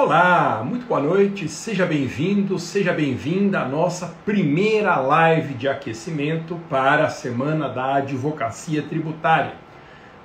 [0.00, 7.06] Olá, muito boa noite, seja bem-vindo, seja bem-vinda à nossa primeira live de aquecimento para
[7.06, 9.54] a semana da advocacia tributária.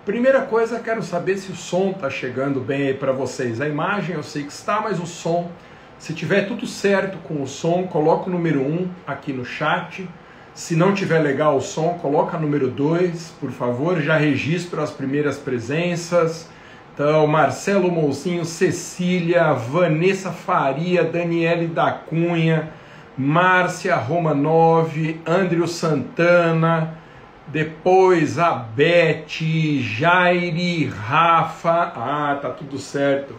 [0.05, 3.59] Primeira coisa, quero saber se o som está chegando bem aí para vocês.
[3.59, 5.50] A imagem eu sei que está, mas o som,
[5.98, 10.08] se tiver tudo certo com o som, coloca o número 1 um aqui no chat.
[10.54, 14.92] Se não tiver legal o som, coloca o número 2, por favor, já registro as
[14.92, 16.52] primeiras presenças.
[16.94, 22.70] Então, Marcelo Mouzinho, Cecília, Vanessa Faria, Daniele da Cunha,
[23.17, 27.00] Márcia Romanov, Andrew Santana,
[27.48, 29.26] depois a Beth,
[29.80, 33.34] Jaire, Rafa, ah, tá tudo certo.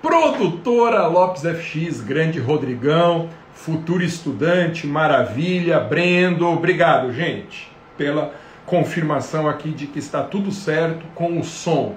[0.00, 8.32] Produtora Lopes FX, grande Rodrigão, futuro estudante, maravilha, Brendo, obrigado, gente, pela
[8.64, 11.94] confirmação aqui de que está tudo certo com o som.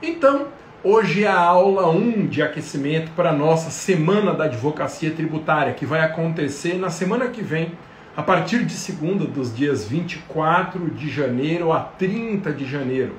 [0.00, 0.46] Então,
[0.84, 5.84] hoje é a aula 1 de aquecimento para a nossa Semana da Advocacia Tributária, que
[5.84, 7.72] vai acontecer na semana que vem,
[8.16, 13.16] a partir de segunda, dos dias 24 de janeiro a 30 de janeiro.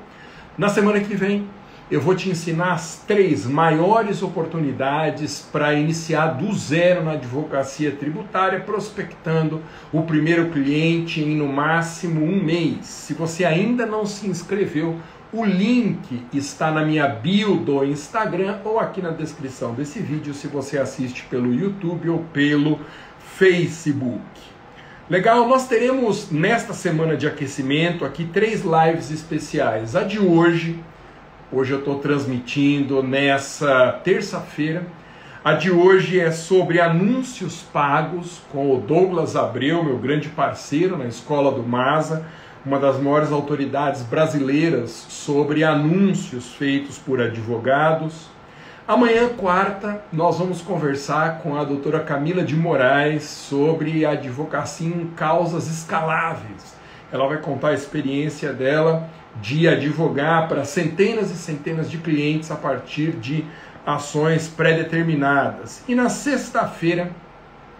[0.57, 1.49] Na semana que vem,
[1.91, 8.59] eu vou te ensinar as três maiores oportunidades para iniciar do zero na advocacia tributária,
[8.61, 12.85] prospectando o primeiro cliente em no máximo um mês.
[12.85, 14.97] Se você ainda não se inscreveu,
[15.31, 20.47] o link está na minha bio do Instagram ou aqui na descrição desse vídeo se
[20.47, 22.79] você assiste pelo YouTube ou pelo
[23.35, 24.23] Facebook.
[25.07, 29.95] Legal, nós teremos nesta semana de aquecimento aqui três lives especiais.
[29.95, 30.79] A de hoje,
[31.51, 34.83] hoje eu estou transmitindo nessa terça-feira.
[35.43, 41.05] A de hoje é sobre anúncios pagos com o Douglas Abreu, meu grande parceiro na
[41.05, 42.25] Escola do Masa
[42.65, 48.27] uma das maiores autoridades brasileiras sobre anúncios feitos por advogados.
[48.87, 55.67] Amanhã, quarta, nós vamos conversar com a doutora Camila de Moraes sobre advocacia em causas
[55.67, 56.75] escaláveis.
[57.11, 59.07] Ela vai contar a experiência dela
[59.41, 63.45] de advogar para centenas e centenas de clientes a partir de
[63.85, 65.83] ações pré-determinadas.
[65.87, 67.11] E na sexta-feira,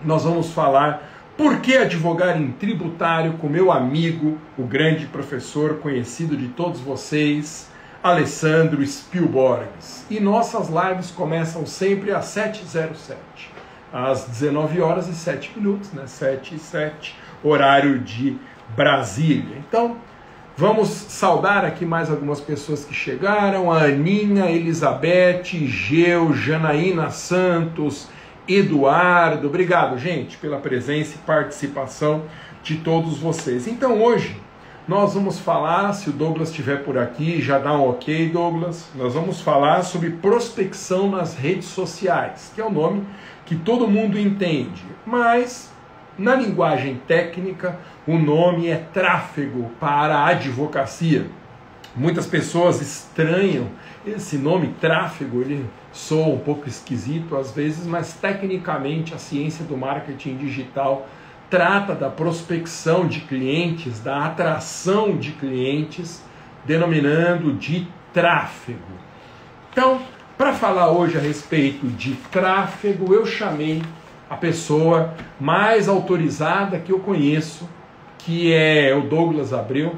[0.03, 6.35] nós vamos falar por que advogar em tributário com meu amigo, o grande professor conhecido
[6.35, 7.69] de todos vocês,
[8.03, 10.05] Alessandro Spielborgs?
[10.09, 13.15] E nossas lives começam sempre às 7h07,
[13.93, 16.07] às 19 horas e 7 minutos, né?
[16.07, 18.35] 7 e 7, horário de
[18.75, 19.55] Brasília.
[19.65, 19.95] Então,
[20.57, 28.09] vamos saudar aqui mais algumas pessoas que chegaram: a Aninha, Elizabeth, Geu, Janaína Santos.
[28.49, 29.47] Eduardo.
[29.47, 32.23] Obrigado, gente, pela presença e participação
[32.63, 33.67] de todos vocês.
[33.67, 34.35] Então, hoje
[34.87, 38.89] nós vamos falar, se o Douglas estiver por aqui, já dá um ok, Douglas.
[38.95, 43.05] Nós vamos falar sobre prospecção nas redes sociais, que é o nome
[43.45, 45.71] que todo mundo entende, mas
[46.17, 51.27] na linguagem técnica, o nome é tráfego para a advocacia.
[51.95, 53.69] Muitas pessoas estranham
[54.05, 59.75] esse nome tráfego, ele soa um pouco esquisito às vezes, mas tecnicamente a ciência do
[59.75, 61.07] marketing digital
[61.49, 66.23] trata da prospecção de clientes, da atração de clientes,
[66.63, 68.79] denominando de tráfego.
[69.71, 70.01] Então,
[70.37, 73.81] para falar hoje a respeito de tráfego, eu chamei
[74.29, 77.67] a pessoa mais autorizada que eu conheço,
[78.19, 79.95] que é o Douglas Abreu.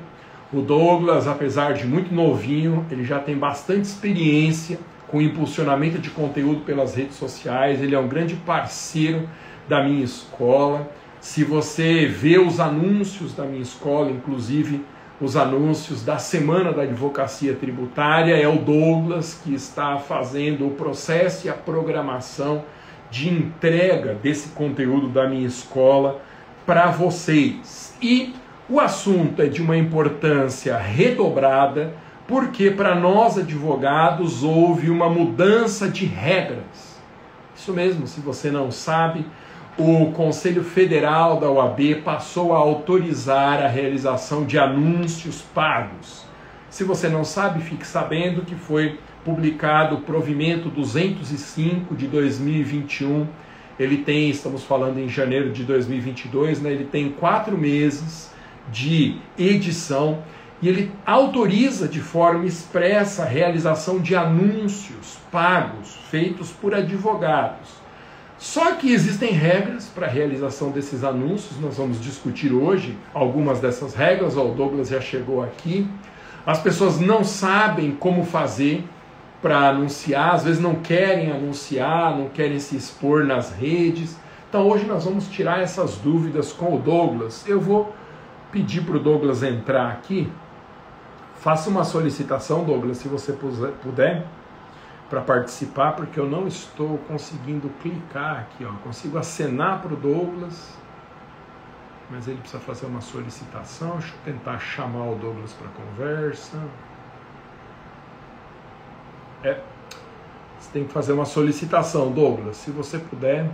[0.54, 4.80] O Douglas, apesar de muito novinho, ele já tem bastante experiência
[5.12, 7.82] com impulsionamento de conteúdo pelas redes sociais.
[7.82, 9.30] Ele é um grande parceiro
[9.68, 10.90] da minha escola.
[11.20, 14.84] Se você vê os anúncios da minha escola, inclusive
[15.20, 21.46] os anúncios da Semana da Advocacia Tributária, é o Douglas que está fazendo o processo
[21.46, 22.64] e a programação
[23.12, 26.22] de entrega desse conteúdo da minha escola
[26.66, 27.96] para vocês.
[28.02, 28.34] E
[28.68, 31.94] o assunto é de uma importância redobrada
[32.32, 36.98] porque para nós advogados houve uma mudança de regras.
[37.54, 39.26] Isso mesmo, se você não sabe,
[39.78, 46.26] o Conselho Federal da OAB passou a autorizar a realização de anúncios pagos.
[46.70, 53.28] Se você não sabe, fique sabendo que foi publicado o provimento 205 de 2021.
[53.78, 56.72] Ele tem, estamos falando em janeiro de 2022, né?
[56.72, 58.32] ele tem quatro meses
[58.72, 60.24] de edição
[60.62, 67.82] e ele autoriza de forma expressa a realização de anúncios pagos feitos por advogados.
[68.38, 73.94] Só que existem regras para a realização desses anúncios, nós vamos discutir hoje algumas dessas
[73.94, 75.88] regras, o Douglas já chegou aqui.
[76.46, 78.84] As pessoas não sabem como fazer,
[79.42, 84.16] para anunciar, às vezes não querem anunciar, não querem se expor nas redes.
[84.48, 87.44] Então hoje nós vamos tirar essas dúvidas com o Douglas.
[87.48, 87.94] Eu vou
[88.52, 90.30] pedir para o Douglas entrar aqui.
[91.42, 94.28] Faça uma solicitação, Douglas, se você puder,
[95.10, 98.64] para participar, porque eu não estou conseguindo clicar aqui.
[98.64, 98.68] Ó.
[98.68, 100.78] Eu consigo acenar para o Douglas,
[102.12, 103.98] mas ele precisa fazer uma solicitação.
[103.98, 106.60] Deixa eu tentar chamar o Douglas para conversa.
[109.44, 109.60] É,
[110.60, 113.50] você tem que fazer uma solicitação, Douglas, se você puder.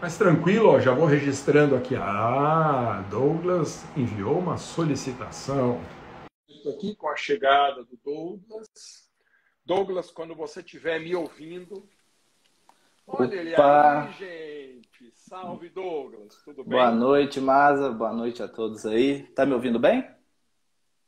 [0.00, 1.94] Mas tranquilo, ó, já vou registrando aqui.
[1.94, 5.78] Ah, Douglas enviou uma solicitação.
[6.58, 9.08] Estou aqui com a chegada do Douglas.
[9.64, 11.88] Douglas, quando você estiver me ouvindo.
[13.06, 15.12] Olha ele aí, gente.
[15.14, 16.42] Salve, Douglas.
[16.44, 16.72] Tudo bem?
[16.72, 17.92] Boa noite, Maza.
[17.92, 19.22] Boa noite a todos aí.
[19.34, 20.04] Tá me ouvindo bem?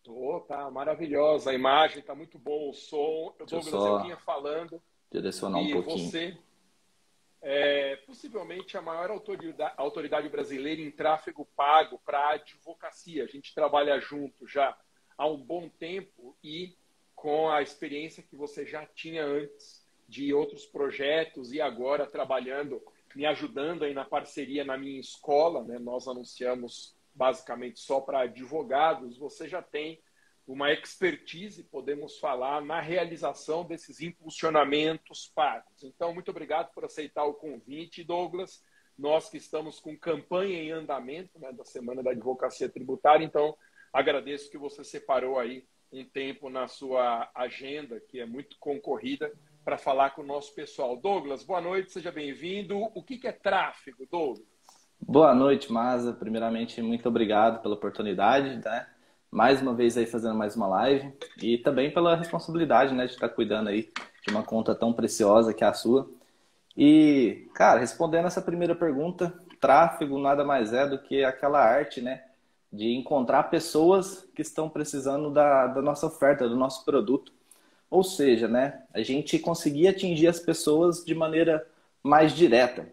[0.05, 1.50] Tô, tá maravilhosa.
[1.50, 3.35] A imagem tá muito bom, o som.
[3.38, 4.81] Deixa Douglas, eu vinha falando.
[5.11, 6.11] Direcionar um pouquinho.
[6.11, 6.38] Você
[7.43, 13.25] é possivelmente a maior autoridade, autoridade brasileira em tráfego pago para advocacia.
[13.25, 14.79] A gente trabalha junto já
[15.20, 16.75] há um bom tempo e
[17.14, 22.82] com a experiência que você já tinha antes de outros projetos e agora trabalhando,
[23.14, 25.78] me ajudando aí na parceria na minha escola, né?
[25.78, 30.00] Nós anunciamos basicamente só para advogados, você já tem
[30.46, 35.84] uma expertise, podemos falar, na realização desses impulsionamentos pagos.
[35.84, 38.64] Então, muito obrigado por aceitar o convite, Douglas.
[38.99, 43.55] Nós que estamos com campanha em andamento né, da Semana da Advocacia Tributária, então
[43.93, 49.33] agradeço que você separou aí um tempo na sua agenda, que é muito concorrida,
[49.65, 50.97] para falar com o nosso pessoal.
[50.97, 52.79] Douglas, boa noite, seja bem-vindo.
[52.95, 54.47] O que é tráfego, Douglas?
[55.01, 56.13] Boa noite, Maza.
[56.13, 58.87] Primeiramente, muito obrigado pela oportunidade, né?
[59.31, 63.29] mais uma vez aí fazendo mais uma live e também pela responsabilidade, né, de estar
[63.29, 63.89] cuidando aí
[64.27, 66.11] de uma conta tão preciosa que é a sua.
[66.77, 72.25] E, cara, respondendo essa primeira pergunta, tráfego nada mais é do que aquela arte, né,
[72.72, 77.32] de encontrar pessoas que estão precisando da, da nossa oferta, do nosso produto.
[77.90, 81.67] Ou seja, né, a gente conseguir atingir as pessoas de maneira
[82.02, 82.88] mais direta.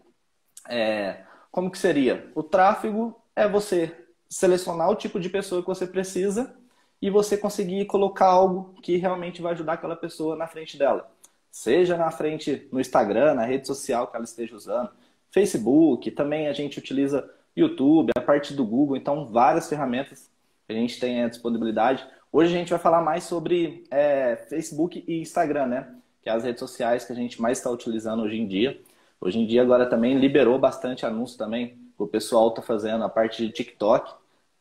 [0.68, 2.30] É, como que seria?
[2.34, 3.94] O tráfego é você
[4.28, 6.54] selecionar o tipo de pessoa que você precisa
[7.00, 11.10] e você conseguir colocar algo que realmente vai ajudar aquela pessoa na frente dela.
[11.50, 14.90] Seja na frente no Instagram, na rede social que ela esteja usando,
[15.30, 17.28] Facebook, também a gente utiliza
[17.60, 20.30] YouTube, a parte do Google, então várias ferramentas
[20.66, 22.06] que a gente tem à disponibilidade.
[22.32, 25.94] Hoje a gente vai falar mais sobre é, Facebook e Instagram, né?
[26.22, 28.78] Que é as redes sociais que a gente mais está utilizando hoje em dia.
[29.20, 33.44] Hoje em dia agora também liberou bastante anúncio também o pessoal está fazendo a parte
[33.44, 34.14] de TikTok,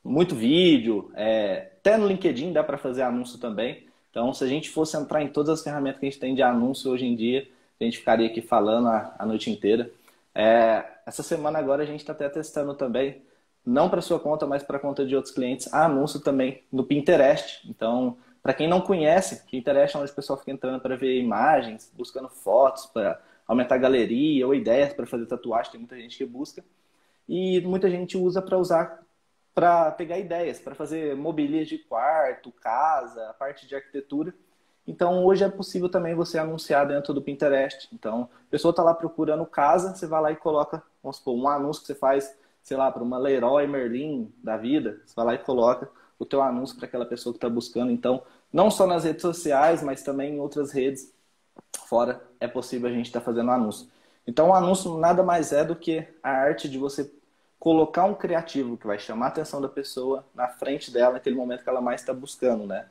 [0.04, 3.86] muito vídeo, é, até no LinkedIn dá para fazer anúncio também.
[4.10, 6.42] Então, se a gente fosse entrar em todas as ferramentas que a gente tem de
[6.42, 7.48] anúncio hoje em dia,
[7.80, 9.92] a gente ficaria aqui falando a, a noite inteira.
[10.34, 13.24] É, essa semana agora a gente está até testando também,
[13.66, 17.66] não para sua conta, mas para conta de outros clientes, anúncio também no Pinterest.
[17.70, 21.90] Então, para quem não conhece, Pinterest é onde o pessoal fica entrando para ver imagens,
[21.96, 26.26] buscando fotos, para aumentar a galeria ou ideias para fazer tatuagem, tem muita gente que
[26.26, 26.62] busca
[27.28, 29.00] e muita gente usa para usar
[29.56, 34.32] para pegar ideias, para fazer mobília de quarto, casa, a parte de arquitetura.
[34.88, 37.90] Então hoje é possível também você anunciar dentro do Pinterest.
[37.94, 41.48] Então a pessoa está lá procurando casa, você vai lá e coloca, vamos supor, um
[41.48, 45.34] anúncio que você faz, sei lá, para uma Leroy Merlin da vida, você vai lá
[45.34, 47.92] e coloca o teu anúncio para aquela pessoa que está buscando.
[47.92, 51.14] Então não só nas redes sociais, mas também em outras redes
[51.88, 53.90] fora é possível a gente estar tá fazendo anúncio.
[54.26, 57.12] Então o anúncio nada mais é do que a arte de você
[57.60, 61.64] colocar um criativo que vai chamar a atenção da pessoa na frente dela naquele momento
[61.64, 62.88] que ela mais está buscando, né?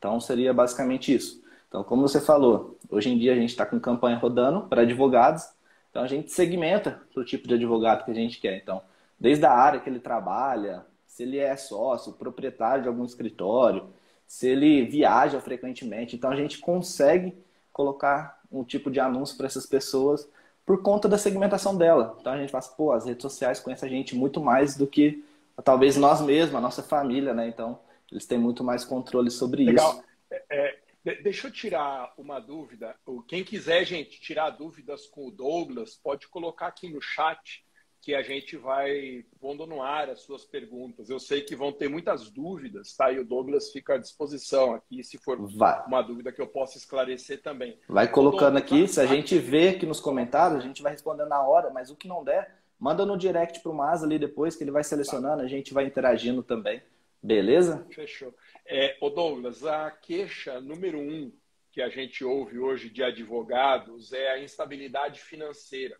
[0.00, 1.44] Então seria basicamente isso.
[1.68, 5.44] Então, como você falou, hoje em dia a gente está com campanha rodando para advogados,
[5.90, 8.56] então a gente segmenta para o tipo de advogado que a gente quer.
[8.56, 8.80] Então,
[9.18, 13.84] desde a área que ele trabalha, se ele é sócio, proprietário de algum escritório,
[14.26, 17.36] se ele viaja frequentemente, então a gente consegue
[17.72, 20.26] colocar um tipo de anúncio para essas pessoas
[20.64, 22.16] por conta da segmentação dela.
[22.20, 25.22] Então a gente fala, pô, as redes sociais conhecem a gente muito mais do que
[25.62, 27.48] talvez nós mesmos, a nossa família, né?
[27.48, 27.78] Então
[28.10, 29.92] eles têm muito mais controle sobre Legal.
[29.92, 30.04] isso.
[30.30, 32.94] É, é, deixa eu tirar uma dúvida.
[33.26, 37.64] Quem quiser, gente, tirar dúvidas com o Douglas, pode colocar aqui no chat
[38.02, 41.10] que a gente vai pondo no ar as suas perguntas.
[41.10, 43.12] Eu sei que vão ter muitas dúvidas, tá?
[43.12, 45.84] E o Douglas fica à disposição aqui, se for vai.
[45.86, 47.78] uma dúvida que eu possa esclarecer também.
[47.86, 51.28] Vai colocando Douglas, aqui, se a gente vê aqui nos comentários, a gente vai respondendo
[51.28, 54.64] na hora, mas o que não der, manda no direct pro Mas ali depois, que
[54.64, 56.82] ele vai selecionando, a gente vai interagindo também.
[57.22, 57.86] Beleza?
[57.92, 58.34] Fechou.
[58.66, 61.30] É, ô Douglas, a queixa número um
[61.70, 65.98] que a gente ouve hoje de advogados é a instabilidade financeira.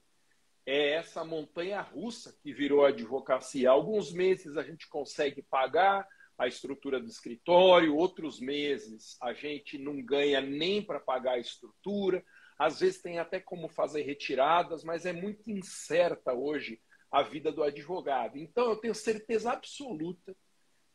[0.66, 3.70] É essa montanha russa que virou a advocacia.
[3.70, 6.06] Alguns meses a gente consegue pagar
[6.38, 12.24] a estrutura do escritório, outros meses a gente não ganha nem para pagar a estrutura.
[12.58, 17.62] Às vezes tem até como fazer retiradas, mas é muito incerta hoje a vida do
[17.62, 18.38] advogado.
[18.38, 20.34] Então eu tenho certeza absoluta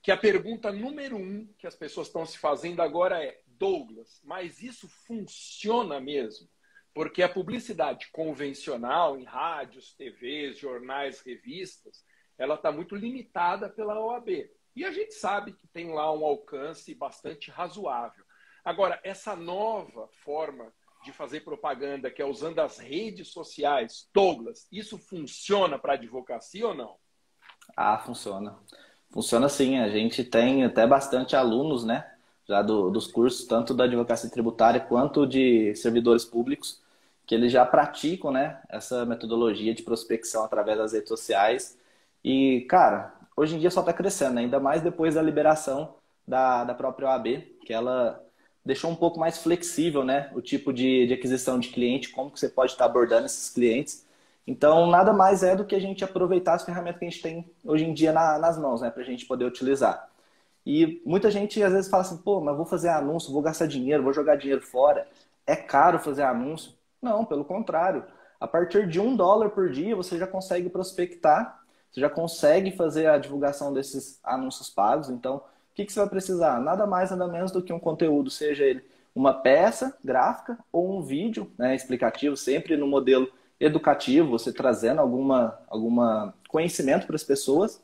[0.05, 4.61] que a pergunta número um que as pessoas estão se fazendo agora é: Douglas, mas
[4.61, 6.47] isso funciona mesmo?
[6.93, 12.05] Porque a publicidade convencional em rádios, TVs, jornais, revistas,
[12.37, 14.47] ela está muito limitada pela OAB.
[14.75, 18.23] E a gente sabe que tem lá um alcance bastante razoável.
[18.63, 20.71] Agora, essa nova forma
[21.03, 26.67] de fazer propaganda, que é usando as redes sociais, Douglas, isso funciona para a advocacia
[26.67, 26.95] ou não?
[27.75, 28.59] Ah, funciona.
[29.15, 29.79] Funciona sim.
[29.79, 32.05] A gente tem até bastante alunos, né?
[32.45, 36.81] Já do, dos cursos, tanto da advocacia tributária quanto de servidores públicos,
[37.25, 38.59] que eles já praticam, né?
[38.67, 41.77] Essa metodologia de prospecção através das redes sociais.
[42.23, 44.41] E, cara, hoje em dia só está crescendo, né?
[44.41, 45.95] ainda mais depois da liberação
[46.27, 48.21] da, da própria OAB, que ela
[48.65, 50.29] deixou um pouco mais flexível, né?
[50.35, 54.04] O tipo de, de aquisição de cliente, como que você pode estar abordando esses clientes
[54.47, 57.51] então, nada mais é do que a gente aproveitar as ferramentas que a gente tem
[57.63, 60.09] hoje em dia na, nas mãos, né, para a gente poder utilizar.
[60.65, 64.03] E muita gente às vezes fala assim, pô, mas vou fazer anúncio, vou gastar dinheiro,
[64.03, 65.07] vou jogar dinheiro fora.
[65.45, 66.73] É caro fazer anúncio?
[67.01, 68.03] Não, pelo contrário.
[68.39, 73.07] A partir de um dólar por dia, você já consegue prospectar, você já consegue fazer
[73.07, 75.09] a divulgação desses anúncios pagos.
[75.09, 75.41] Então, o
[75.75, 76.59] que, que você vai precisar?
[76.59, 78.83] Nada mais, nada menos do que um conteúdo, seja ele
[79.15, 85.59] uma peça gráfica ou um vídeo né, explicativo, sempre no modelo educativo, você trazendo alguma,
[85.67, 87.81] alguma conhecimento para as pessoas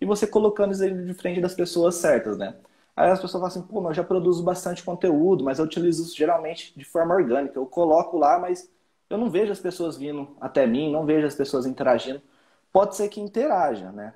[0.00, 2.56] e você colocando ele de frente das pessoas certas, né?
[2.96, 6.02] Aí as pessoas falam assim, pô, mas eu já produzo bastante conteúdo, mas eu utilizo
[6.04, 7.58] isso geralmente de forma orgânica.
[7.58, 8.70] Eu coloco lá, mas
[9.08, 12.20] eu não vejo as pessoas vindo até mim, não vejo as pessoas interagindo.
[12.72, 14.14] Pode ser que interaja, né?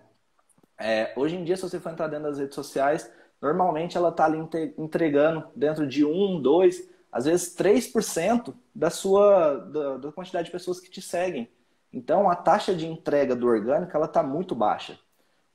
[0.78, 3.10] É, hoje em dia, se você for entrar dentro das redes sociais,
[3.40, 4.38] normalmente ela está ali
[4.78, 10.80] entregando dentro de um, dois, às vezes 3% da sua da, da, quantidade de pessoas
[10.80, 11.48] que te seguem.
[11.92, 14.98] Então a taxa de entrega do orgânico ela está muito baixa.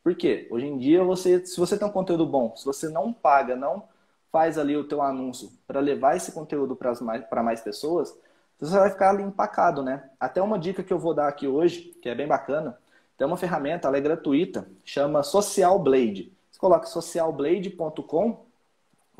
[0.03, 0.47] Por quê?
[0.49, 3.87] Hoje em dia você, se você tem um conteúdo bom, se você não paga, não
[4.31, 8.15] faz ali o teu anúncio para levar esse conteúdo para mais, mais pessoas,
[8.59, 10.09] você vai ficar ali empacado, né?
[10.19, 12.77] Até uma dica que eu vou dar aqui hoje, que é bem bacana,
[13.17, 16.31] tem uma ferramenta, ela é gratuita, chama Social Blade.
[16.49, 18.45] Você coloca socialblade.com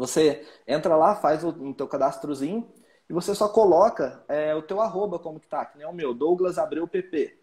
[0.02, 2.68] você entra lá, faz o, o teu cadastrozinho
[3.08, 6.12] e você só coloca é, o teu arroba como que tá, que nem o meu,
[6.12, 7.38] Douglas Abreu PP.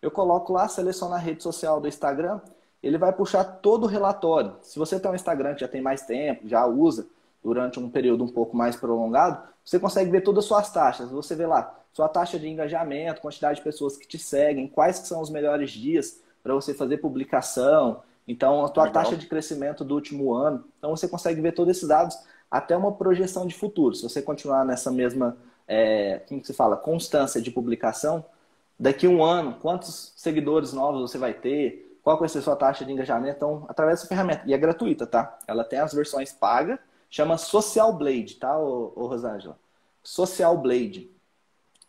[0.00, 2.40] Eu coloco lá, seleciono a rede social do Instagram,
[2.80, 4.54] ele vai puxar todo o relatório.
[4.62, 7.04] Se você tem um Instagram que já tem mais tempo, já usa
[7.42, 11.10] durante um período um pouco mais prolongado, você consegue ver todas as suas taxas.
[11.10, 15.08] Você vê lá sua taxa de engajamento, quantidade de pessoas que te seguem, quais que
[15.08, 19.02] são os melhores dias para você fazer publicação, então, a tua Legal.
[19.04, 20.64] taxa de crescimento do último ano.
[20.78, 22.16] Então, você consegue ver todos esses dados
[22.50, 23.94] até uma projeção de futuro.
[23.94, 25.36] Se você continuar nessa mesma,
[25.68, 28.24] é, como que se fala, constância de publicação,
[28.78, 32.56] daqui a um ano, quantos seguidores novos você vai ter, qual vai ser a sua
[32.56, 33.36] taxa de engajamento.
[33.36, 34.42] Então, através dessa ferramenta.
[34.46, 35.38] E é gratuita, tá?
[35.46, 36.78] Ela tem as versões pagas,
[37.10, 39.58] chama Social Blade, tá, ô, ô Rosângela?
[40.02, 41.10] Social Blade.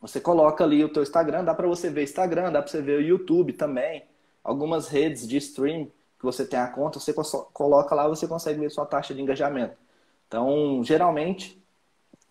[0.01, 2.99] Você coloca ali o teu Instagram, dá para você ver Instagram, dá para você ver
[2.99, 4.03] o YouTube também,
[4.43, 5.89] algumas redes de stream
[6.25, 7.13] você tem a conta, você
[7.53, 9.77] coloca lá, você consegue ver sua taxa de engajamento.
[10.27, 11.61] Então, geralmente,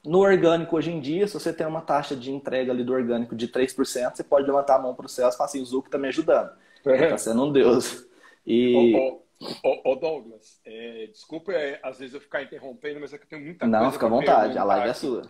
[0.05, 3.35] no orgânico hoje em dia, se você tem uma taxa de entrega ali do orgânico
[3.35, 5.89] de 3%, você pode levantar a mão para o céu e falar assim, o Zuco
[5.89, 6.51] está me ajudando.
[6.85, 7.17] Está é.
[7.17, 8.07] sendo um Deus.
[8.47, 8.95] E...
[8.95, 9.23] Ô,
[9.63, 13.29] ô, ô Douglas, é, desculpa é, às vezes eu ficar interrompendo, mas é que eu
[13.29, 15.23] tenho muita Não, coisa fica à vontade, a live é sua.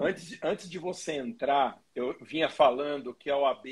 [0.00, 3.66] Antes de, antes de você entrar, eu vinha falando que a OAB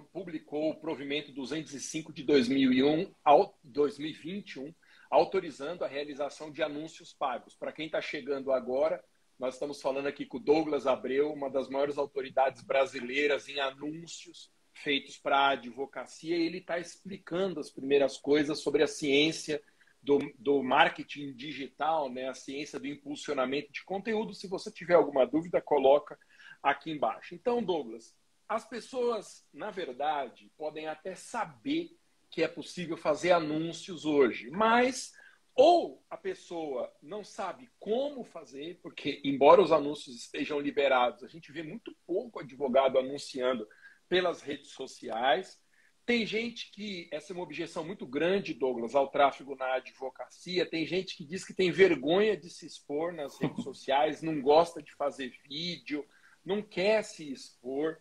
[0.00, 4.74] publicou o provimento 205 de 2001 ao 2021,
[5.10, 7.54] autorizando a realização de anúncios pagos.
[7.54, 9.02] Para quem está chegando agora,
[9.38, 14.50] nós estamos falando aqui com o Douglas Abreu, uma das maiores autoridades brasileiras em anúncios
[14.72, 19.62] feitos para a advocacia, e ele está explicando as primeiras coisas sobre a ciência
[20.02, 22.28] do, do, marketing digital, né?
[22.28, 24.34] a ciência do impulsionamento de conteúdo.
[24.34, 26.18] Se você tiver alguma dúvida, coloca
[26.62, 27.34] aqui embaixo.
[27.34, 28.16] Então, Douglas,
[28.48, 31.96] as pessoas, na verdade, podem até saber
[32.30, 35.12] que é possível fazer anúncios hoje, mas
[35.54, 41.52] ou a pessoa não sabe como fazer, porque, embora os anúncios estejam liberados, a gente
[41.52, 43.68] vê muito pouco advogado anunciando
[44.08, 45.60] pelas redes sociais.
[46.06, 50.68] Tem gente que, essa é uma objeção muito grande, Douglas, ao tráfego na advocacia.
[50.68, 54.82] Tem gente que diz que tem vergonha de se expor nas redes sociais, não gosta
[54.82, 56.04] de fazer vídeo,
[56.44, 58.00] não quer se expor.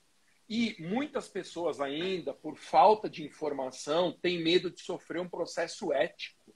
[0.53, 6.53] E muitas pessoas ainda, por falta de informação, têm medo de sofrer um processo ético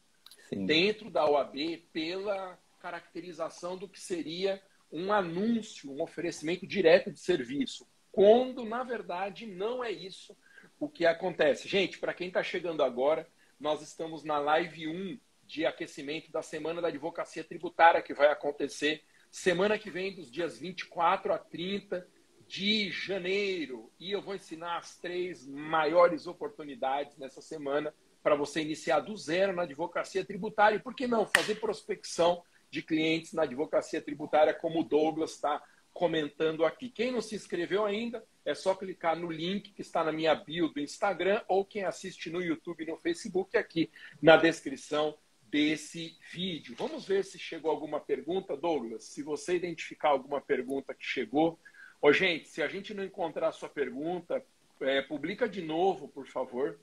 [0.50, 0.66] Sim.
[0.66, 1.56] dentro da OAB
[1.94, 4.62] pela caracterização do que seria
[4.92, 10.36] um anúncio, um oferecimento direto de serviço, quando na verdade não é isso
[10.78, 11.66] o que acontece.
[11.66, 13.26] Gente, para quem está chegando agora,
[13.58, 19.06] nós estamos na live 1 de aquecimento da Semana da Advocacia Tributária, que vai acontecer
[19.32, 22.06] semana que vem, dos dias 24 a 30
[22.48, 23.92] de janeiro.
[24.00, 29.54] E eu vou ensinar as três maiores oportunidades nessa semana para você iniciar do zero
[29.54, 30.78] na advocacia tributária.
[30.78, 35.64] E por que não fazer prospecção de clientes na advocacia tributária, como o Douglas está
[35.94, 36.90] comentando aqui.
[36.90, 40.68] Quem não se inscreveu ainda, é só clicar no link que está na minha bio
[40.68, 43.90] do Instagram ou quem assiste no YouTube e no Facebook aqui
[44.22, 46.76] na descrição desse vídeo.
[46.78, 49.06] Vamos ver se chegou alguma pergunta, Douglas.
[49.06, 51.58] Se você identificar alguma pergunta que chegou,
[52.02, 54.44] ô gente, se a gente não encontrar a sua pergunta,
[54.82, 56.78] é, publica de novo, por favor,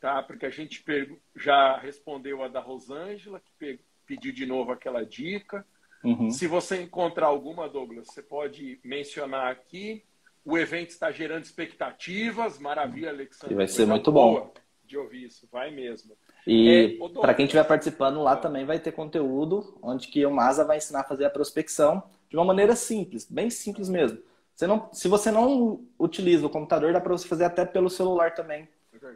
[0.00, 0.22] tá?
[0.22, 0.84] Porque a gente
[1.36, 5.64] já respondeu a da Rosângela, que pediu de novo aquela dica.
[6.02, 6.30] Uhum.
[6.30, 10.02] Se você encontrar alguma, Douglas, você pode mencionar aqui.
[10.44, 12.58] O evento está gerando expectativas.
[12.58, 13.54] Maravilha, Alexandre.
[13.54, 14.52] E vai ser muito bom.
[14.84, 16.16] De ouvir isso, vai mesmo.
[16.46, 20.64] E é, para quem estiver participando lá também vai ter conteúdo onde que o Masa
[20.64, 24.18] vai ensinar a fazer a prospecção de uma maneira simples, bem simples mesmo.
[24.58, 28.34] Você não, se você não utiliza o computador, dá para você fazer até pelo celular
[28.34, 28.68] também.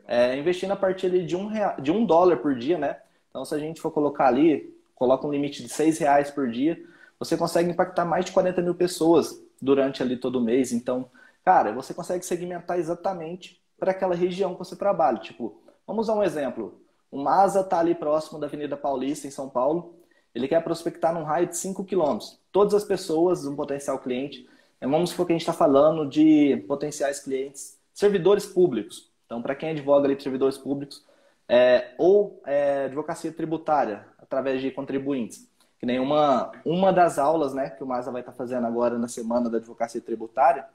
[0.06, 3.00] É, investindo a partir de um, real, de um dólar por dia, né?
[3.28, 6.80] Então, se a gente for colocar ali coloca um limite de seis reais por dia,
[7.18, 10.70] você consegue impactar mais de 40 mil pessoas durante ali todo mês.
[10.70, 11.10] Então,
[11.44, 15.18] cara, você consegue segmentar exatamente para aquela região que você trabalha.
[15.18, 16.80] Tipo, vamos usar um exemplo.
[17.10, 19.96] O Masa está ali próximo da Avenida Paulista, em São Paulo.
[20.32, 22.38] Ele quer prospectar num raio de 5 quilômetros.
[22.52, 24.48] Todas as pessoas, um potencial cliente.
[24.82, 29.08] É, vamos supor que a gente está falando de potenciais clientes, servidores públicos.
[29.24, 31.06] Então, para quem advoga ali para servidores públicos,
[31.48, 35.48] é, ou é, advocacia tributária, através de contribuintes.
[35.78, 39.06] Que nem uma, uma das aulas né, que o Masa vai estar fazendo agora na
[39.06, 40.66] semana da advocacia tributária,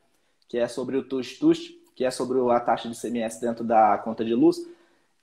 [0.48, 4.24] que é sobre o TUST-TUST, que é sobre a taxa de CMS dentro da conta
[4.24, 4.58] de luz.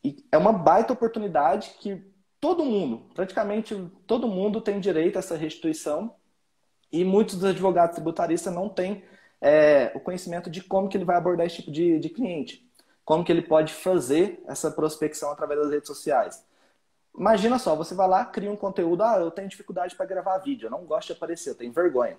[0.02, 2.02] E é uma baita oportunidade que
[2.38, 6.14] todo mundo, praticamente todo mundo tem direito a essa restituição
[6.94, 9.02] e muitos dos advogados tributaristas não têm
[9.40, 12.64] é, o conhecimento de como que ele vai abordar esse tipo de, de cliente,
[13.04, 16.44] como que ele pode fazer essa prospecção através das redes sociais.
[17.18, 20.66] Imagina só, você vai lá, cria um conteúdo, ah, eu tenho dificuldade para gravar vídeo,
[20.66, 22.16] eu não gosto de aparecer, eu tenho vergonha.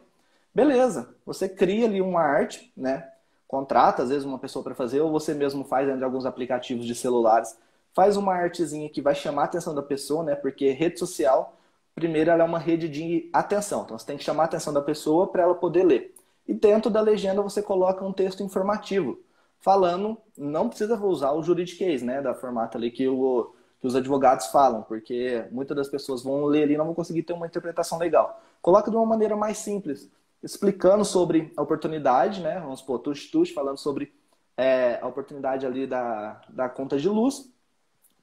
[0.54, 3.10] Beleza, você cria ali uma arte, né?
[3.48, 6.86] Contrata, às vezes, uma pessoa para fazer, ou você mesmo faz dentro de alguns aplicativos
[6.86, 7.58] de celulares.
[7.94, 10.36] Faz uma artezinha que vai chamar a atenção da pessoa, né?
[10.36, 11.56] Porque rede social,
[11.96, 13.84] primeiro, ela é uma rede de atenção.
[13.84, 16.14] Então, você tem que chamar a atenção da pessoa para ela poder ler.
[16.48, 19.20] E dentro da legenda, você coloca um texto informativo,
[19.60, 22.22] falando, não precisa usar o juridiquês, né?
[22.22, 23.52] Da formato ali que o
[23.86, 27.22] que os advogados falam, porque muitas das pessoas vão ler ali e não vão conseguir
[27.22, 28.42] ter uma interpretação legal.
[28.60, 30.10] Coloca de uma maneira mais simples,
[30.42, 32.60] explicando sobre a oportunidade, né?
[32.60, 34.12] Vamos supor, tush tush, falando sobre
[34.58, 37.48] é, a oportunidade ali da, da conta de luz,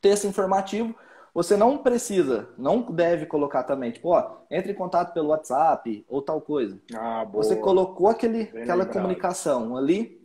[0.00, 0.94] texto informativo.
[1.34, 6.20] Você não precisa, não deve colocar também, tipo, ó, entre em contato pelo WhatsApp ou
[6.20, 6.78] tal coisa.
[6.94, 7.42] Ah, boa.
[7.42, 8.92] Você colocou aquele, aquela lembrado.
[8.92, 10.20] comunicação ali,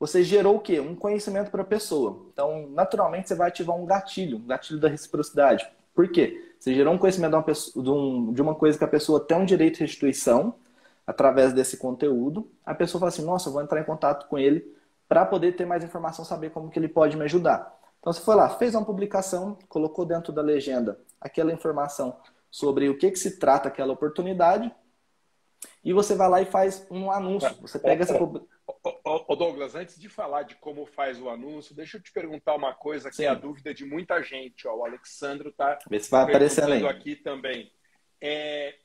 [0.00, 0.80] você gerou o quê?
[0.80, 2.26] Um conhecimento para a pessoa.
[2.32, 5.68] Então, naturalmente, você vai ativar um gatilho, um gatilho da reciprocidade.
[5.94, 6.54] Por quê?
[6.58, 9.20] Você gerou um conhecimento de uma, pessoa, de, um, de uma coisa que a pessoa
[9.20, 10.54] tem um direito de restituição
[11.06, 12.50] através desse conteúdo.
[12.66, 14.76] A pessoa fala assim, nossa, eu vou entrar em contato com ele
[15.08, 17.77] para poder ter mais informação, saber como que ele pode me ajudar.
[17.98, 22.96] Então, você foi lá, fez uma publicação, colocou dentro da legenda aquela informação sobre o
[22.96, 24.74] que, que se trata aquela oportunidade,
[25.84, 27.52] e você vai lá e faz um anúncio.
[27.60, 28.58] Você pega essa publicação
[29.26, 32.74] Ô, Douglas, antes de falar de como faz o anúncio, deixa eu te perguntar uma
[32.74, 33.24] coisa que Sim.
[33.24, 34.68] é a dúvida de muita gente.
[34.68, 37.72] Ó, o Alexandro está perguntando aqui também.
[38.20, 38.76] É,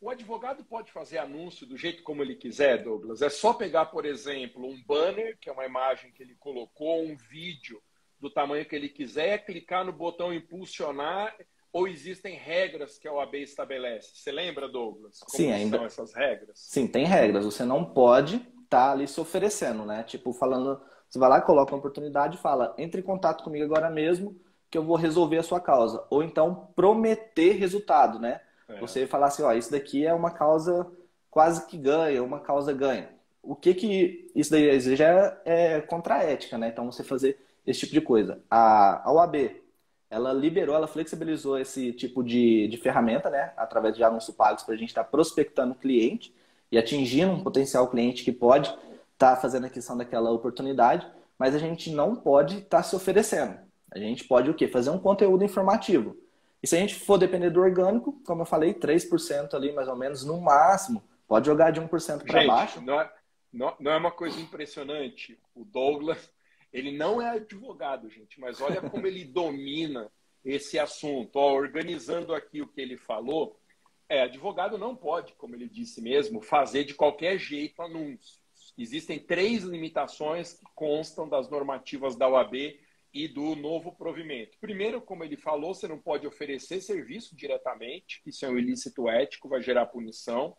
[0.00, 3.20] o advogado pode fazer anúncio do jeito como ele quiser, Douglas?
[3.20, 7.16] É só pegar, por exemplo, um banner, que é uma imagem que ele colocou, um
[7.16, 7.82] vídeo
[8.20, 11.34] do tamanho que ele quiser, clicar no botão impulsionar
[11.72, 14.10] ou existem regras que a OAB estabelece?
[14.14, 15.20] Você lembra, Douglas?
[15.20, 15.76] Como Sim, ainda...
[15.76, 16.58] são essas regras?
[16.58, 17.44] Sim, tem regras.
[17.44, 20.04] Você não pode tá ali se oferecendo, né?
[20.04, 23.90] Tipo, falando, você vai lá, coloca uma oportunidade e fala, entre em contato comigo agora
[23.90, 24.36] mesmo
[24.70, 26.06] que eu vou resolver a sua causa.
[26.08, 28.40] Ou então prometer resultado, né?
[28.68, 28.78] É.
[28.78, 30.88] Você falar assim, ó, isso daqui é uma causa
[31.28, 33.10] quase que ganha, uma causa ganha.
[33.42, 35.08] O que que isso daí já
[35.44, 36.68] é, é contra a ética, né?
[36.68, 38.42] Então você fazer esse tipo de coisa.
[38.50, 39.62] A, a OAB,
[40.08, 44.74] ela liberou, ela flexibilizou esse tipo de, de ferramenta, né, através de anúncios pagos para
[44.74, 46.34] a gente estar tá prospectando o cliente
[46.70, 51.06] e atingindo um potencial cliente que pode estar tá fazendo a questão daquela oportunidade,
[51.38, 53.58] mas a gente não pode estar tá se oferecendo.
[53.90, 54.68] A gente pode o quê?
[54.68, 56.16] Fazer um conteúdo informativo.
[56.62, 59.96] E se a gente for depender do orgânico, como eu falei, 3% ali mais ou
[59.96, 62.80] menos no máximo, pode jogar de 1% para baixo.
[62.82, 63.10] Não é,
[63.52, 65.38] não, não é uma coisa impressionante.
[65.54, 66.30] O Douglas
[66.72, 70.10] ele não é advogado, gente, mas olha como ele domina
[70.44, 71.36] esse assunto.
[71.36, 73.58] Ó, organizando aqui o que ele falou,
[74.08, 78.40] é, advogado não pode, como ele disse mesmo, fazer de qualquer jeito anúncios.
[78.76, 82.78] Existem três limitações que constam das normativas da OAB
[83.12, 84.56] e do novo provimento.
[84.60, 89.48] Primeiro, como ele falou, você não pode oferecer serviço diretamente, isso é um ilícito ético,
[89.48, 90.56] vai gerar punição.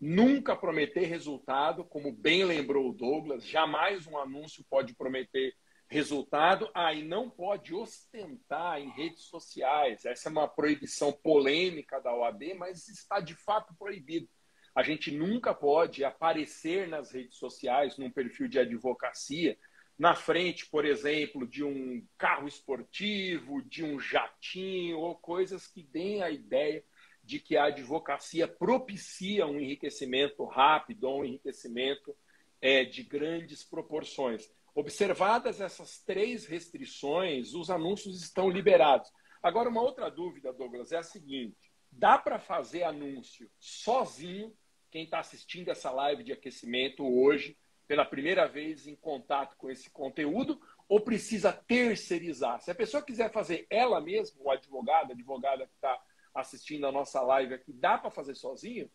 [0.00, 5.54] Nunca prometer resultado, como bem lembrou o Douglas, jamais um anúncio pode prometer
[5.88, 6.68] resultado.
[6.74, 10.04] Ah, e não pode ostentar em redes sociais.
[10.04, 14.28] Essa é uma proibição polêmica da OAB, mas está de fato proibido.
[14.74, 19.56] A gente nunca pode aparecer nas redes sociais, num perfil de advocacia,
[19.96, 26.24] na frente, por exemplo, de um carro esportivo, de um jatinho, ou coisas que deem
[26.24, 26.84] a ideia
[27.24, 32.14] de que a advocacia propicia um enriquecimento rápido, um enriquecimento
[32.60, 34.50] é, de grandes proporções.
[34.74, 39.10] Observadas essas três restrições, os anúncios estão liberados.
[39.42, 44.54] Agora, uma outra dúvida, Douglas, é a seguinte: dá para fazer anúncio sozinho?
[44.90, 47.56] Quem está assistindo essa live de aquecimento hoje,
[47.86, 52.60] pela primeira vez em contato com esse conteúdo, ou precisa terceirizar?
[52.60, 55.98] Se a pessoa quiser fazer ela mesma, o advogado, a advogada que está
[56.34, 58.88] assistindo a nossa live aqui, dá para fazer sozinho?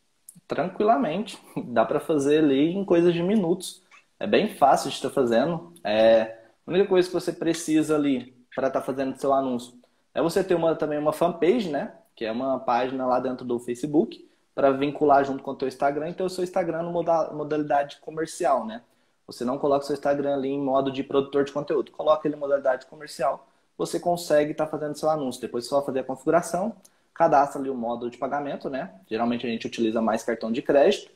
[0.47, 1.39] Tranquilamente.
[1.67, 3.81] Dá para fazer ali em coisas de minutos.
[4.19, 5.73] É bem fácil de estar fazendo.
[5.83, 6.37] É...
[6.65, 9.73] A única coisa que você precisa ali para estar tá fazendo seu anúncio
[10.13, 11.95] é você ter uma, também uma fanpage, né?
[12.15, 16.09] Que é uma página lá dentro do Facebook para vincular junto com o teu Instagram
[16.09, 18.83] e ter o seu Instagram no modalidade comercial, né?
[19.25, 21.91] Você não coloca o seu Instagram ali em modo de produtor de conteúdo.
[21.91, 23.47] Coloca ele em modalidade comercial.
[23.77, 25.39] Você consegue estar tá fazendo seu anúncio.
[25.39, 26.75] Depois só fazer a configuração
[27.13, 28.99] cadastra ali o módulo de pagamento, né?
[29.09, 31.11] Geralmente a gente utiliza mais cartão de crédito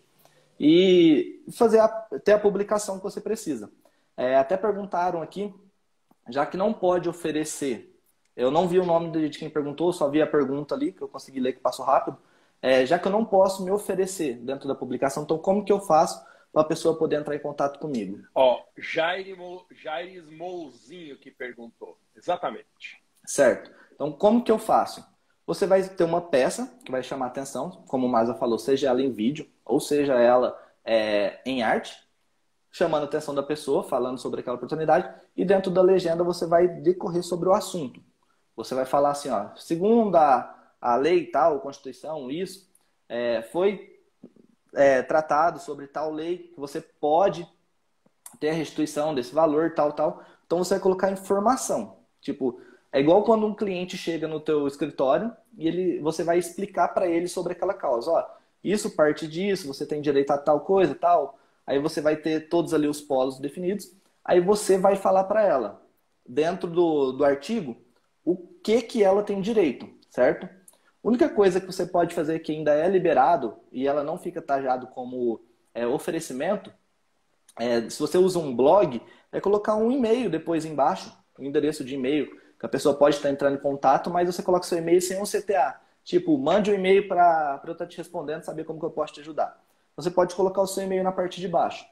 [0.60, 1.88] e fazer a,
[2.24, 3.72] ter a publicação que você precisa.
[4.16, 5.54] É, até perguntaram aqui,
[6.30, 7.94] já que não pode oferecer,
[8.36, 11.08] eu não vi o nome de quem perguntou, só vi a pergunta ali que eu
[11.08, 12.18] consegui ler que passou rápido.
[12.62, 15.82] É, já que eu não posso me oferecer dentro da publicação, então como que eu
[15.82, 18.24] faço para a pessoa poder entrar em contato comigo?
[18.34, 19.36] Ó, Jair,
[19.72, 23.04] Jair Mouzinho que perguntou, exatamente.
[23.26, 23.70] Certo.
[23.94, 25.06] Então como que eu faço?
[25.46, 29.02] Você vai ter uma peça que vai chamar atenção, como o Maza falou, seja ela
[29.02, 31.98] em vídeo ou seja ela é, em arte,
[32.72, 36.68] chamando a atenção da pessoa, falando sobre aquela oportunidade, e dentro da legenda você vai
[36.68, 38.02] decorrer sobre o assunto.
[38.56, 42.70] Você vai falar assim, ó, segundo a, a lei tal, Constituição, isso,
[43.08, 44.00] é, foi
[44.74, 47.48] é, tratado sobre tal lei que você pode
[48.40, 50.24] ter a restituição desse valor, tal, tal.
[50.46, 51.98] Então você vai colocar informação.
[52.22, 52.60] Tipo,
[52.94, 57.08] é igual quando um cliente chega no teu escritório e ele, você vai explicar para
[57.08, 58.12] ele sobre aquela causa.
[58.12, 58.24] Ó,
[58.64, 61.40] isso parte disso, você tem direito a tal coisa, tal.
[61.66, 63.92] Aí você vai ter todos ali os polos definidos.
[64.24, 65.82] Aí você vai falar para ela,
[66.24, 67.76] dentro do, do artigo,
[68.24, 70.46] o que que ela tem direito, certo?
[70.46, 74.40] A única coisa que você pode fazer que ainda é liberado e ela não fica
[74.40, 75.42] tajado como
[75.74, 76.72] é, oferecimento,
[77.60, 79.02] é, se você usa um blog,
[79.32, 83.56] é colocar um e-mail depois embaixo, um endereço de e-mail a pessoa pode estar entrando
[83.56, 85.82] em contato, mas você coloca seu e-mail sem um CTA.
[86.02, 89.20] Tipo, mande um e-mail para eu estar te respondendo, saber como que eu posso te
[89.20, 89.62] ajudar.
[89.98, 91.86] Você pode colocar o seu e-mail na parte de baixo.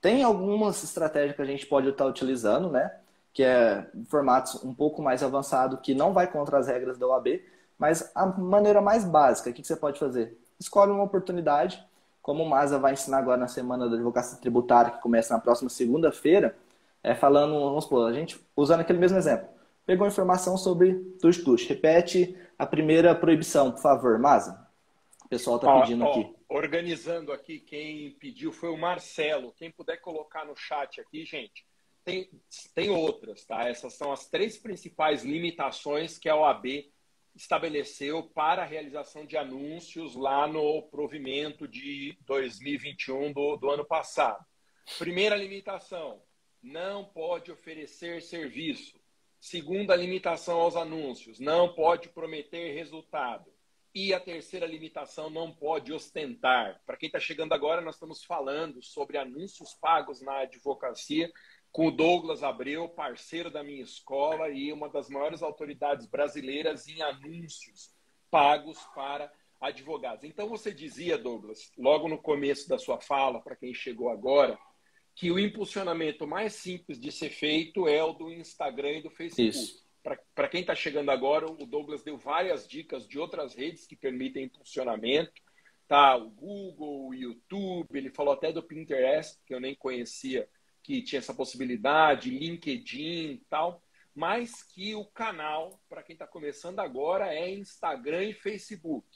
[0.00, 2.92] Tem algumas estratégias que a gente pode estar utilizando, né?
[3.32, 7.40] Que é formatos um pouco mais avançado, que não vai contra as regras da OAB,
[7.78, 10.36] mas a maneira mais básica, o que você pode fazer?
[10.58, 11.82] Escolhe uma oportunidade,
[12.20, 15.70] como o Maza vai ensinar agora na semana da advocacia tributária, que começa na próxima
[15.70, 16.56] segunda-feira,
[17.00, 19.55] é falando, vamos supor, a gente usando aquele mesmo exemplo
[19.86, 21.66] pegou informação sobre tush-tush.
[21.66, 24.66] Repete a primeira proibição, por favor, Maza.
[25.24, 26.34] O pessoal está pedindo ó, aqui.
[26.48, 29.54] Organizando aqui, quem pediu foi o Marcelo.
[29.56, 31.64] Quem puder colocar no chat aqui, gente,
[32.04, 32.30] tem,
[32.74, 33.68] tem outras, tá?
[33.68, 36.66] Essas são as três principais limitações que a OAB
[37.34, 44.44] estabeleceu para a realização de anúncios lá no provimento de 2021 do, do ano passado.
[44.98, 46.22] Primeira limitação:
[46.62, 48.98] não pode oferecer serviço.
[49.40, 53.50] Segunda limitação aos anúncios, não pode prometer resultado.
[53.94, 56.82] E a terceira limitação, não pode ostentar.
[56.84, 61.32] Para quem está chegando agora, nós estamos falando sobre anúncios pagos na advocacia
[61.72, 67.02] com o Douglas Abreu, parceiro da minha escola e uma das maiores autoridades brasileiras em
[67.02, 67.90] anúncios
[68.30, 70.24] pagos para advogados.
[70.24, 74.58] Então você dizia, Douglas, logo no começo da sua fala, para quem chegou agora,
[75.16, 79.82] que o impulsionamento mais simples de ser feito é o do Instagram e do Facebook.
[80.34, 84.44] Para quem está chegando agora, o Douglas deu várias dicas de outras redes que permitem
[84.44, 85.32] impulsionamento.
[85.88, 90.46] Tá, o Google, o YouTube, ele falou até do Pinterest, que eu nem conhecia
[90.82, 93.82] que tinha essa possibilidade, LinkedIn e tal,
[94.14, 99.08] mas que o canal, para quem está começando agora, é Instagram e Facebook.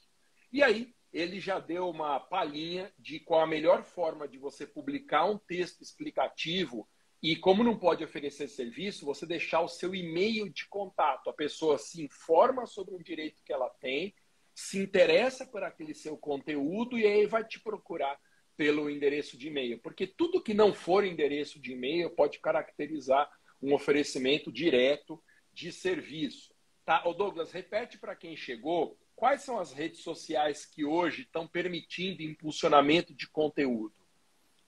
[0.51, 5.25] E aí, ele já deu uma palhinha de qual a melhor forma de você publicar
[5.25, 6.89] um texto explicativo
[7.23, 11.29] e como não pode oferecer serviço, você deixar o seu e-mail de contato.
[11.29, 14.15] A pessoa se informa sobre o direito que ela tem,
[14.55, 18.19] se interessa por aquele seu conteúdo e aí vai te procurar
[18.57, 19.79] pelo endereço de e-mail.
[19.81, 26.55] Porque tudo que não for endereço de e-mail pode caracterizar um oferecimento direto de serviço.
[26.87, 27.03] Tá?
[27.07, 32.23] Ô Douglas, repete para quem chegou quais são as redes sociais que hoje estão permitindo
[32.23, 33.93] impulsionamento de conteúdo?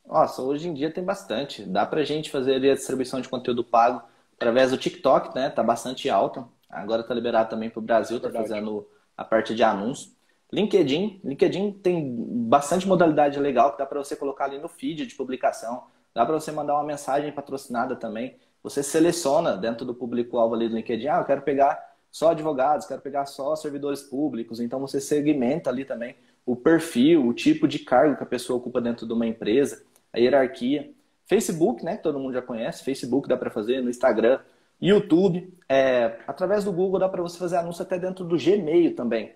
[0.07, 1.65] Nossa, hoje em dia tem bastante.
[1.65, 4.03] Dá para a gente fazer a distribuição de conteúdo pago
[4.35, 5.49] através do TikTok, né?
[5.49, 6.47] Tá bastante alta.
[6.69, 8.49] Agora tá liberado também para o Brasil, tá Verdade.
[8.49, 8.87] fazendo
[9.17, 10.13] a parte de anúncio.
[10.53, 12.15] LinkedIn, LinkedIn tem
[12.47, 15.85] bastante modalidade legal que dá para você colocar ali no feed de publicação.
[16.15, 18.37] Dá para você mandar uma mensagem patrocinada também.
[18.63, 23.01] Você seleciona dentro do público-alvo ali do LinkedIn, ah, eu quero pegar só advogados, quero
[23.01, 24.61] pegar só servidores públicos.
[24.61, 28.81] Então você segmenta ali também o perfil, o tipo de cargo que a pessoa ocupa
[28.81, 30.93] dentro de uma empresa, a hierarquia.
[31.25, 34.41] Facebook, né, que todo mundo já conhece, Facebook dá para fazer, no Instagram,
[34.79, 39.33] YouTube, é, através do Google dá para você fazer anúncio até dentro do Gmail também.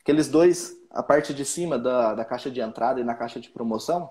[0.00, 3.50] Aqueles dois, a parte de cima da, da caixa de entrada e na caixa de
[3.50, 4.10] promoção,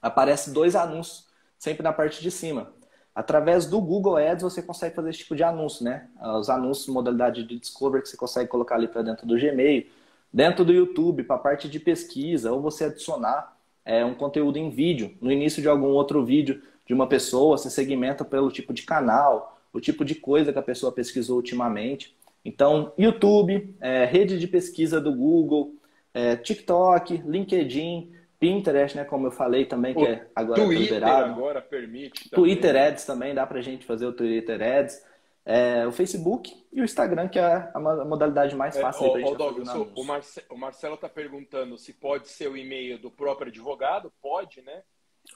[0.00, 1.26] aparece dois anúncios,
[1.58, 2.72] sempre na parte de cima.
[3.14, 6.08] Através do Google Ads você consegue fazer esse tipo de anúncio, né?
[6.38, 9.86] Os anúncios modalidade de discovery que você consegue colocar ali para dentro do Gmail,
[10.32, 14.70] dentro do YouTube para a parte de pesquisa ou você adicionar é, um conteúdo em
[14.70, 18.82] vídeo no início de algum outro vídeo de uma pessoa, você segmenta pelo tipo de
[18.82, 22.16] canal, o tipo de coisa que a pessoa pesquisou ultimamente.
[22.44, 25.74] Então, YouTube, é, rede de pesquisa do Google,
[26.12, 31.32] é, TikTok, LinkedIn, Pinterest, né, como eu falei também, que é agora Twitter liberado.
[31.32, 32.28] agora permite.
[32.28, 32.44] Também.
[32.44, 35.00] Twitter Ads também, dá pra gente fazer o Twitter Ads.
[35.44, 39.20] É, o Facebook e o Instagram, que é a modalidade mais é, fácil é, pra
[39.20, 43.48] gente Douglas, o, Marce, o Marcelo está perguntando se pode ser o e-mail do próprio
[43.48, 44.12] advogado.
[44.20, 44.82] Pode, né?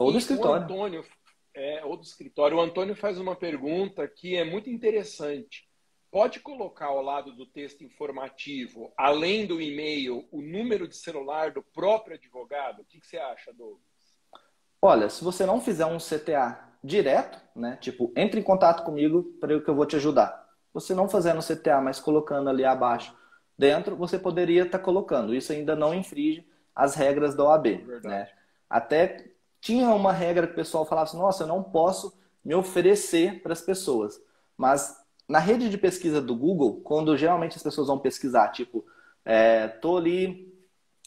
[0.01, 0.63] Ou do e escritório.
[0.63, 1.05] O Antônio,
[1.55, 2.57] é, ou do escritório.
[2.57, 5.66] O Antônio faz uma pergunta que é muito interessante
[6.11, 11.63] pode colocar ao lado do texto informativo, além do e-mail, o número de celular do
[11.63, 12.81] próprio advogado?
[12.81, 13.81] O que, que você acha, Douglas?
[14.81, 17.77] Olha, se você não fizer um CTA direto, né?
[17.81, 20.47] Tipo, entre em contato comigo para que eu vou te ajudar.
[20.73, 23.17] Você não fazendo CTA, mas colocando ali abaixo
[23.59, 25.35] dentro, você poderia estar tá colocando.
[25.35, 28.07] Isso ainda não infringe as regras da OAB, Verdade.
[28.07, 28.29] né?
[28.69, 33.43] Até tinha uma regra que o pessoal falava assim, nossa, eu não posso me oferecer
[33.43, 34.21] para as pessoas.
[34.57, 34.97] Mas
[35.29, 38.85] na rede de pesquisa do Google, quando geralmente as pessoas vão pesquisar, tipo,
[39.25, 40.55] é, tô ali,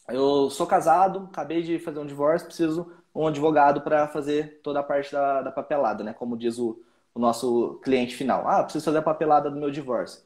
[0.10, 4.84] eu sou casado, acabei de fazer um divórcio, preciso um advogado para fazer toda a
[4.84, 6.14] parte da, da papelada, né?
[6.14, 6.82] Como diz o,
[7.14, 8.48] o, nosso cliente final.
[8.48, 10.22] Ah, preciso fazer a papelada do meu divórcio.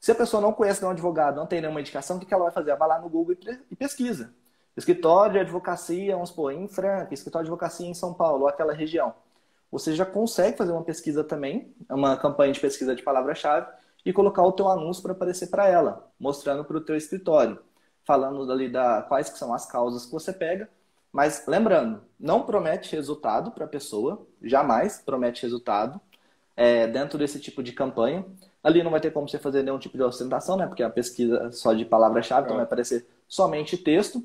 [0.00, 2.52] Se a pessoa não conhece um advogado, não tem nenhuma indicação, o que ela vai
[2.52, 2.70] fazer?
[2.70, 3.36] Ela vai lá no Google
[3.70, 4.34] e pesquisa.
[4.76, 8.72] Escritório de advocacia, vamos supor, em Franca, escritório de advocacia em São Paulo, ou aquela
[8.72, 9.14] região
[9.74, 13.66] você já consegue fazer uma pesquisa também, uma campanha de pesquisa de palavra-chave
[14.04, 17.58] e colocar o teu anúncio para aparecer para ela, mostrando para o teu escritório,
[18.04, 20.68] falando ali da quais que são as causas que você pega.
[21.10, 26.00] Mas lembrando, não promete resultado para a pessoa, jamais promete resultado
[26.56, 28.24] é, dentro desse tipo de campanha.
[28.62, 30.68] Ali não vai ter como você fazer nenhum tipo de ostentação, né?
[30.68, 34.24] Porque a pesquisa só de palavra-chave, então vai aparecer somente texto.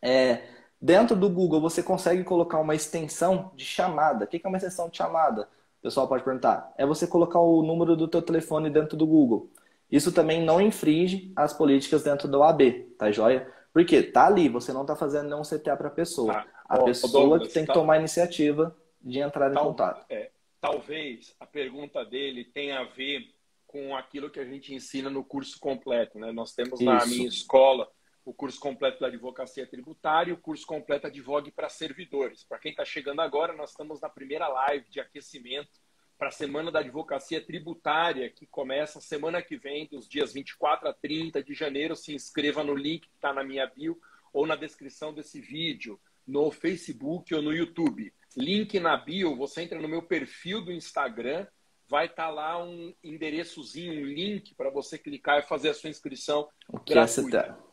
[0.00, 4.24] É, Dentro do Google, você consegue colocar uma extensão de chamada.
[4.24, 5.42] O que é uma extensão de chamada?
[5.80, 6.72] O pessoal pode perguntar.
[6.78, 9.50] É você colocar o número do teu telefone dentro do Google.
[9.90, 13.52] Isso também não infringe as políticas dentro do AB, tá joia?
[13.72, 16.32] Porque tá ali, você não está fazendo nenhum CTA para a pessoa.
[16.32, 17.74] Ah, a ó, pessoa Douglas, que tem que tá...
[17.74, 19.62] tomar a iniciativa de entrar Tal...
[19.62, 20.06] em contato.
[20.08, 23.22] É, talvez a pergunta dele tenha a ver
[23.66, 26.18] com aquilo que a gente ensina no curso completo.
[26.18, 26.32] Né?
[26.32, 26.84] Nós temos Isso.
[26.84, 27.88] na minha escola
[28.24, 32.44] o curso completo da advocacia tributária e o curso completo Advogue para servidores.
[32.44, 35.80] Para quem está chegando agora, nós estamos na primeira live de aquecimento
[36.18, 40.92] para a Semana da Advocacia Tributária, que começa semana que vem, dos dias 24 a
[40.92, 41.96] 30 de janeiro.
[41.96, 43.98] Se inscreva no link que está na minha bio
[44.30, 48.12] ou na descrição desse vídeo, no Facebook ou no YouTube.
[48.36, 51.46] link na bio, você entra no meu perfil do Instagram,
[51.88, 55.90] vai estar tá lá um endereçozinho, um link para você clicar e fazer a sua
[55.90, 57.38] inscrição o que gratuita.
[57.38, 57.69] É,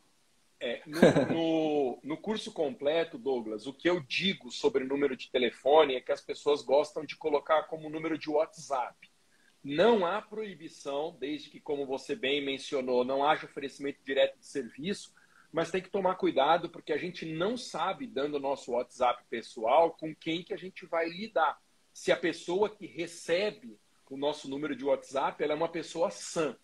[0.88, 6.02] no, no, no, curso completo, Douglas, o que eu digo sobre número de telefone é
[6.02, 9.10] que as pessoas gostam de colocar como número de WhatsApp.
[9.64, 15.14] Não há proibição, desde que, como você bem mencionou, não haja oferecimento direto de serviço,
[15.52, 19.92] mas tem que tomar cuidado porque a gente não sabe, dando o nosso WhatsApp pessoal,
[19.92, 21.60] com quem que a gente vai lidar.
[21.94, 26.58] Se a pessoa que recebe o nosso número de WhatsApp ela é uma pessoa sã.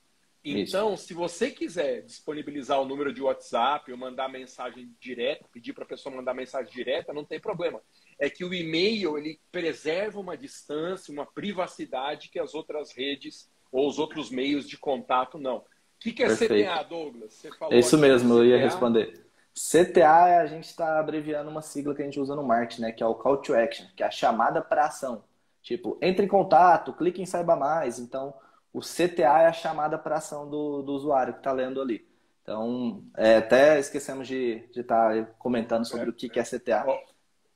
[0.44, 1.06] Então, Isso.
[1.06, 5.88] se você quiser disponibilizar o número de WhatsApp ou mandar mensagem direta, pedir para a
[5.88, 7.82] pessoa mandar mensagem direta, não tem problema.
[8.20, 13.88] É que o e-mail ele preserva uma distância, uma privacidade que as outras redes ou
[13.88, 15.58] os outros meios de contato não.
[15.58, 15.66] O
[15.98, 16.70] que, que é Perfeito.
[16.70, 17.42] CTA, Douglas?
[17.72, 19.26] é isso mesmo, eu ia responder.
[19.54, 22.92] CTA a gente está abreviando uma sigla que a gente usa no marketing, né?
[22.92, 25.24] Que é o Call to Action, que é a chamada para ação.
[25.62, 28.00] Tipo, entre em contato, clique em saiba mais.
[28.00, 28.34] Então,
[28.74, 32.06] o CTA é a chamada para ação do, do usuário que está lendo ali.
[32.42, 36.84] Então, é, até esquecemos de estar tá comentando sobre é, o que, que é CTA.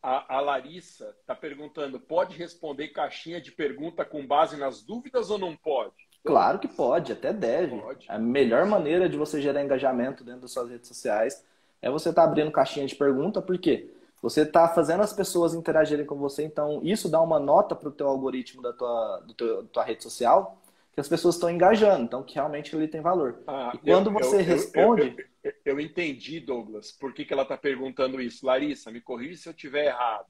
[0.02, 5.38] A, a Larissa está perguntando: pode responder caixinha de pergunta com base nas dúvidas ou
[5.38, 5.96] não pode?
[6.24, 7.80] Claro que pode, até deve.
[7.80, 8.06] Pode.
[8.08, 11.44] A melhor maneira de você gerar engajamento dentro das suas redes sociais
[11.82, 16.06] é você estar tá abrindo caixinha de pergunta, porque você está fazendo as pessoas interagirem
[16.06, 19.64] com você, então isso dá uma nota para o teu algoritmo da tua, do teu,
[19.64, 20.58] da tua rede social
[20.98, 23.44] que as pessoas estão engajando, então que realmente ele tem valor.
[23.46, 25.16] Ah, e quando eu, você eu, responde.
[25.44, 28.44] Eu, eu, entendi, Douglas, por que, que ela está perguntando isso.
[28.44, 30.26] Larissa, me corrija se eu estiver errado.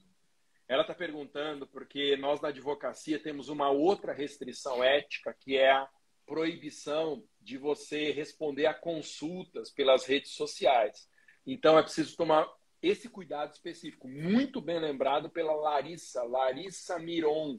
[0.68, 5.88] Ela está perguntando porque nós na advocacia temos uma outra restrição ética, que é a
[6.26, 11.08] proibição de você responder a consultas pelas redes sociais.
[11.46, 12.46] Então é preciso tomar
[12.82, 17.58] esse cuidado específico, muito bem lembrado pela Larissa, Larissa Miron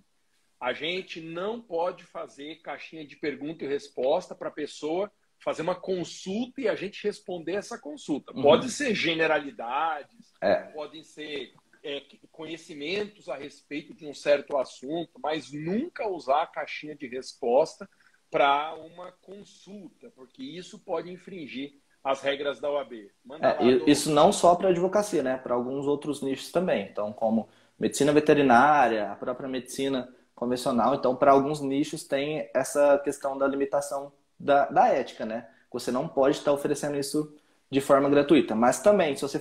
[0.60, 5.74] a gente não pode fazer caixinha de pergunta e resposta para a pessoa fazer uma
[5.74, 8.32] consulta e a gente responder essa consulta.
[8.34, 8.42] Uhum.
[8.42, 10.64] Pode ser generalidades, é.
[10.72, 11.52] podem ser
[11.84, 17.88] é, conhecimentos a respeito de um certo assunto, mas nunca usar a caixinha de resposta
[18.30, 22.92] para uma consulta, porque isso pode infringir as regras da OAB.
[23.40, 25.36] É, isso não só para advocacia, né?
[25.36, 26.88] Para alguns outros nichos também.
[26.90, 30.94] Então, como medicina veterinária, a própria medicina convencional.
[30.94, 35.48] Então, para alguns nichos tem essa questão da limitação da, da ética, né?
[35.72, 37.34] Você não pode estar oferecendo isso
[37.68, 38.54] de forma gratuita.
[38.54, 39.38] Mas também, se você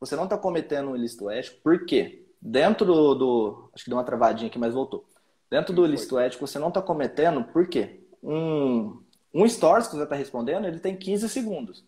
[0.00, 2.26] você não está cometendo um ilícito ético, por quê?
[2.42, 5.08] Dentro do, do, Acho que deu uma travadinha aqui, mas voltou.
[5.48, 8.00] Dentro do ilícito ético, você não está cometendo, por quê?
[8.22, 9.00] Um,
[9.32, 11.84] um stories que você está respondendo, ele tem 15 segundos.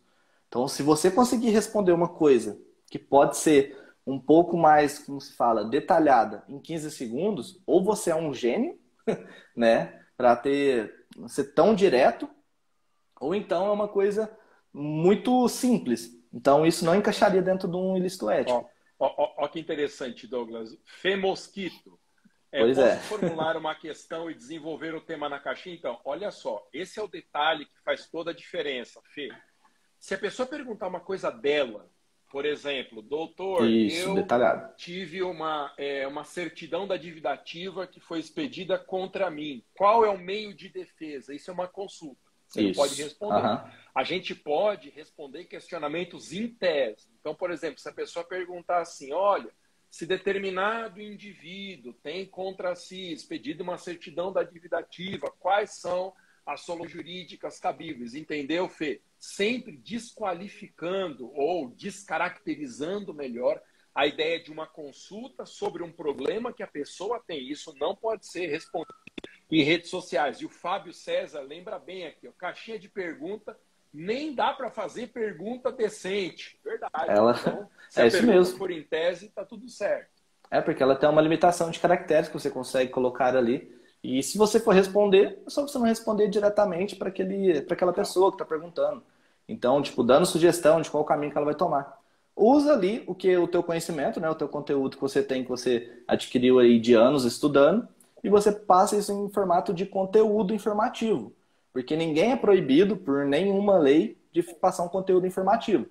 [0.48, 5.34] Então, se você conseguir responder uma coisa que pode ser um pouco mais, como se
[5.34, 8.78] fala, detalhada em 15 segundos, ou você é um gênio,
[9.56, 12.28] né, para ter ser tão direto,
[13.20, 14.30] ou então é uma coisa
[14.72, 16.12] muito simples.
[16.32, 18.68] Então isso não encaixaria dentro de um ilícito ético.
[18.98, 20.76] Ó que interessante, Douglas.
[20.84, 21.98] Fê Mosquito.
[22.52, 22.96] É, pois posso é.
[23.08, 25.74] formular uma questão e desenvolver o tema na caixinha?
[25.74, 29.30] Então, olha só, esse é o detalhe que faz toda a diferença, Fê.
[29.98, 31.90] Se a pessoa perguntar uma coisa dela,
[32.30, 34.74] por exemplo, doutor, Isso, eu detalhado.
[34.76, 39.64] tive uma, é, uma certidão da dívida ativa que foi expedida contra mim.
[39.74, 41.34] Qual é o meio de defesa?
[41.34, 42.20] Isso é uma consulta.
[42.46, 42.80] Você Isso.
[42.80, 43.48] pode responder.
[43.48, 43.70] Uhum.
[43.94, 47.08] A gente pode responder questionamentos em tese.
[47.20, 49.50] Então, por exemplo, se a pessoa perguntar assim, olha,
[49.90, 56.12] se determinado indivíduo tem contra si expedido uma certidão da dívida ativa, quais são
[56.46, 58.14] as soluções jurídicas cabíveis?
[58.14, 59.00] Entendeu, Fê?
[59.18, 63.60] sempre desqualificando ou descaracterizando melhor
[63.94, 67.50] a ideia de uma consulta sobre um problema que a pessoa tem.
[67.50, 68.94] Isso não pode ser respondido
[69.50, 70.40] em redes sociais.
[70.40, 73.58] E o Fábio César lembra bem aqui, ó, caixinha de pergunta,
[73.92, 76.58] nem dá para fazer pergunta decente.
[76.62, 77.08] Verdade.
[77.08, 77.36] Ela...
[77.40, 78.58] Então, se é isso mesmo.
[78.58, 80.10] for em tese, tá tudo certo.
[80.50, 83.74] É porque ela tem uma limitação de caracteres que você consegue colocar ali.
[84.08, 88.36] E se você for responder, é só você não responder diretamente para aquela pessoa que
[88.36, 89.02] está perguntando.
[89.48, 91.98] Então, tipo, dando sugestão de qual caminho que ela vai tomar.
[92.36, 95.48] Usa ali o que o teu conhecimento, né, o teu conteúdo que você tem, que
[95.48, 97.88] você adquiriu aí de anos estudando,
[98.22, 101.32] e você passa isso em formato de conteúdo informativo.
[101.72, 105.84] Porque ninguém é proibido por nenhuma lei de passar um conteúdo informativo.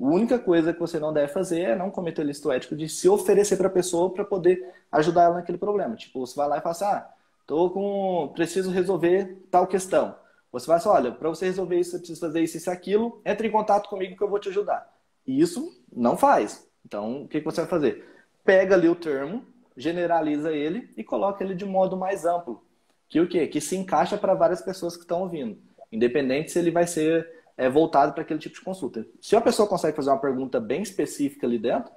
[0.00, 2.88] A única coisa que você não deve fazer é não cometer o ilícito ético de
[2.88, 5.96] se oferecer para a pessoa para poder ajudar ela naquele problema.
[5.96, 7.10] Tipo, você vai lá e fala assim, ah,
[7.48, 10.14] Tô com, preciso resolver tal questão.
[10.52, 13.48] Você vai assim, olha, para você resolver isso, você precisa fazer isso e aquilo, entre
[13.48, 14.88] em contato comigo que eu vou te ajudar.
[15.26, 16.64] E isso não faz.
[16.86, 18.18] Então, o que, que você vai fazer?
[18.48, 19.44] pega ali o termo,
[19.76, 22.64] generaliza ele e coloca ele de modo mais amplo.
[23.06, 23.46] Que o quê?
[23.46, 25.58] Que se encaixa para várias pessoas que estão ouvindo,
[25.92, 29.06] independente se ele vai ser é, voltado para aquele tipo de consulta.
[29.20, 31.92] Se a pessoa consegue fazer uma pergunta bem específica ali dentro,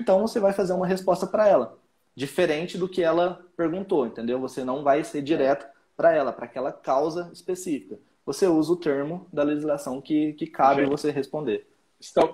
[0.00, 1.78] então você vai fazer uma resposta para ela,
[2.14, 4.40] diferente do que ela perguntou, entendeu?
[4.40, 7.98] Você não vai ser direto para ela, para aquela causa específica.
[8.24, 11.66] Você usa o termo da legislação que, que cabe Gente, você responder.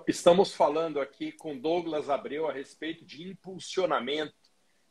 [0.07, 4.35] Estamos falando aqui com Douglas Abreu a respeito de impulsionamento.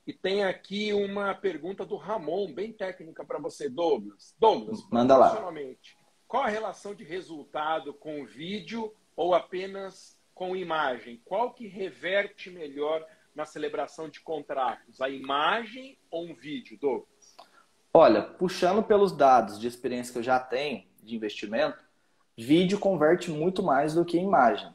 [0.05, 4.33] E tem aqui uma pergunta do Ramon, bem técnica para você, Douglas.
[4.39, 5.35] Douglas, manda lá.
[6.27, 11.21] Qual a relação de resultado com vídeo ou apenas com imagem?
[11.25, 13.05] Qual que reverte melhor
[13.37, 14.99] na celebração de contratos?
[14.99, 17.35] A imagem ou um vídeo, Douglas?
[17.93, 21.77] Olha, puxando pelos dados de experiência que eu já tenho de investimento,
[22.35, 24.73] vídeo converte muito mais do que imagem.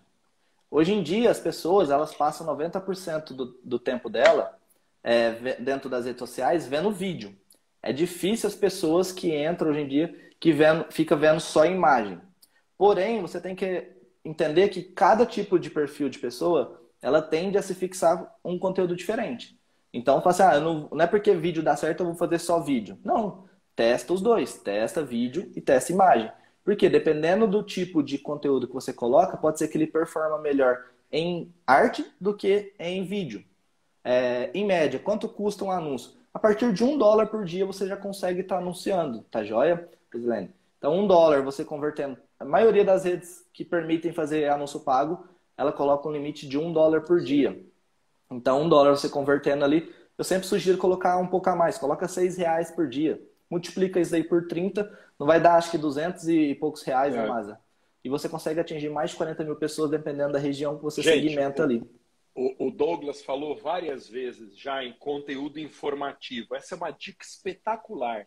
[0.70, 4.58] Hoje em dia, as pessoas elas passam 90% do, do tempo dela
[5.02, 7.36] é, dentro das redes sociais vendo vídeo.
[7.82, 12.20] É difícil as pessoas que entram hoje em dia que vendo, fica vendo só imagem.
[12.78, 13.92] Porém, você tem que
[14.24, 18.96] entender que cada tipo de perfil de pessoa ela tende a se fixar um conteúdo
[18.96, 19.58] diferente.
[19.92, 22.60] Então, fala assim, ah, não, não é porque vídeo dá certo, eu vou fazer só
[22.60, 22.98] vídeo.
[23.04, 23.44] Não,
[23.76, 26.30] testa os dois, testa vídeo e testa imagem.
[26.64, 30.84] Porque dependendo do tipo de conteúdo que você coloca, pode ser que ele performa melhor
[31.10, 33.44] em arte do que em vídeo.
[34.04, 36.12] É, em média, quanto custa um anúncio?
[36.32, 39.88] A partir de um dólar por dia você já consegue estar tá anunciando, tá joia?
[40.78, 42.16] Então, um dólar você convertendo.
[42.40, 45.24] A maioria das redes que permitem fazer anúncio pago,
[45.62, 47.64] ela coloca um limite de um dólar por dia.
[48.30, 52.06] Então, um dólar você convertendo ali, eu sempre sugiro colocar um pouco a mais, coloca
[52.06, 53.20] seis reais por dia
[53.52, 57.22] multiplica isso aí por 30, não vai dar acho que 200 e poucos reais, né,
[57.22, 57.28] é.
[57.28, 57.60] Masa?
[58.02, 61.28] E você consegue atingir mais de 40 mil pessoas dependendo da região que você Gente,
[61.28, 61.82] segmenta ali.
[62.34, 66.56] O, o Douglas falou várias vezes já em conteúdo informativo.
[66.56, 68.26] Essa é uma dica espetacular.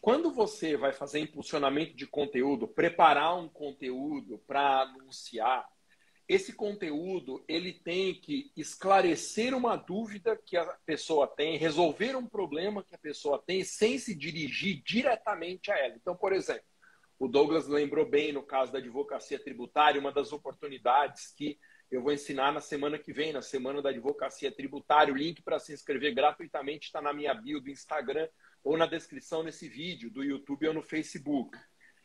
[0.00, 5.68] Quando você vai fazer impulsionamento de conteúdo, preparar um conteúdo para anunciar,
[6.26, 12.82] esse conteúdo ele tem que esclarecer uma dúvida que a pessoa tem, resolver um problema
[12.82, 15.94] que a pessoa tem, sem se dirigir diretamente a ela.
[15.96, 16.64] Então, por exemplo,
[17.18, 21.58] o Douglas lembrou bem no caso da advocacia tributária, uma das oportunidades que
[21.90, 25.12] eu vou ensinar na semana que vem, na semana da advocacia tributária.
[25.12, 28.28] O link para se inscrever gratuitamente está na minha bio do Instagram
[28.64, 31.56] ou na descrição nesse vídeo do YouTube ou no Facebook.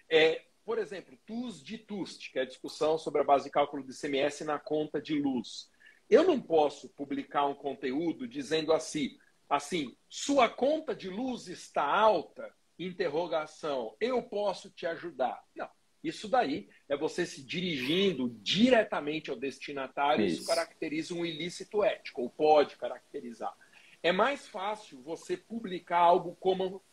[0.09, 3.83] É, por exemplo, TUS de TUST, que é a discussão sobre a base de cálculo
[3.83, 5.67] do ICMS na conta de luz.
[6.07, 9.17] Eu não posso publicar um conteúdo dizendo assim,
[9.49, 12.53] assim, sua conta de luz está alta?
[12.77, 13.95] Interrogação.
[13.99, 15.43] Eu posso te ajudar?
[15.55, 15.67] Não.
[16.03, 22.21] Isso daí é você se dirigindo diretamente ao destinatário, isso, isso caracteriza um ilícito ético,
[22.21, 23.57] ou pode caracterizar.
[24.03, 26.83] É mais fácil você publicar algo como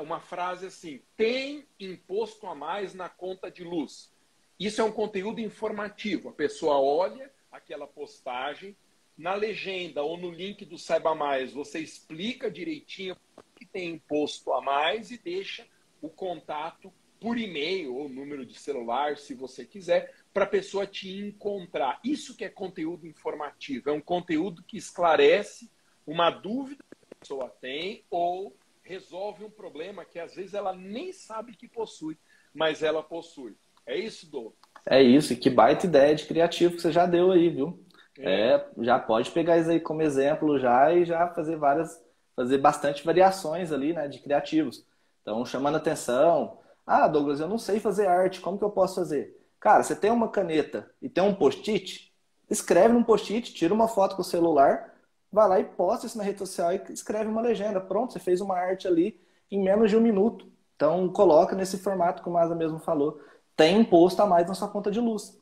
[0.00, 4.12] uma frase assim: tem imposto a mais na conta de luz.
[4.58, 6.28] Isso é um conteúdo informativo.
[6.28, 8.76] A pessoa olha aquela postagem,
[9.16, 13.16] na legenda ou no link do Saiba Mais, você explica direitinho
[13.56, 15.66] que tem imposto a mais e deixa
[16.02, 21.08] o contato por e-mail ou número de celular, se você quiser, para a pessoa te
[21.10, 22.00] encontrar.
[22.04, 25.70] Isso que é conteúdo informativo, é um conteúdo que esclarece
[26.06, 28.54] uma dúvida que a pessoa tem ou
[28.84, 32.16] resolve um problema que às vezes ela nem sabe que possui,
[32.54, 33.56] mas ela possui.
[33.86, 34.54] É isso, Dô?
[34.86, 37.82] É isso, e que baita ideia de criativo que você já deu aí, viu?
[38.18, 38.52] É.
[38.52, 38.66] é.
[38.78, 42.00] já pode pegar isso aí como exemplo já e já fazer várias,
[42.36, 44.86] fazer bastante variações ali, né, de criativos.
[45.22, 49.34] Então, chamando atenção, ah, Douglas, eu não sei fazer arte, como que eu posso fazer?
[49.58, 52.12] Cara, você tem uma caneta e tem um post-it,
[52.50, 54.93] escreve num post-it, tira uma foto com o celular,
[55.34, 57.80] vai lá e posta isso na rede social e escreve uma legenda.
[57.80, 59.20] Pronto, você fez uma arte ali
[59.50, 60.46] em menos de um minuto.
[60.76, 63.20] Então, coloca nesse formato que o Maza mesmo falou.
[63.56, 65.40] Tem imposto a mais na sua conta de luz.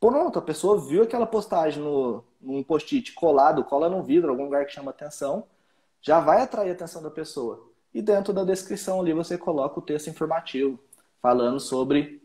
[0.00, 4.64] Pronto, a pessoa viu aquela postagem no, num post-it colado, cola no vidro, algum lugar
[4.64, 5.44] que chama atenção,
[6.00, 7.68] já vai atrair a atenção da pessoa.
[7.92, 10.78] E dentro da descrição ali você coloca o texto informativo,
[11.20, 12.22] falando sobre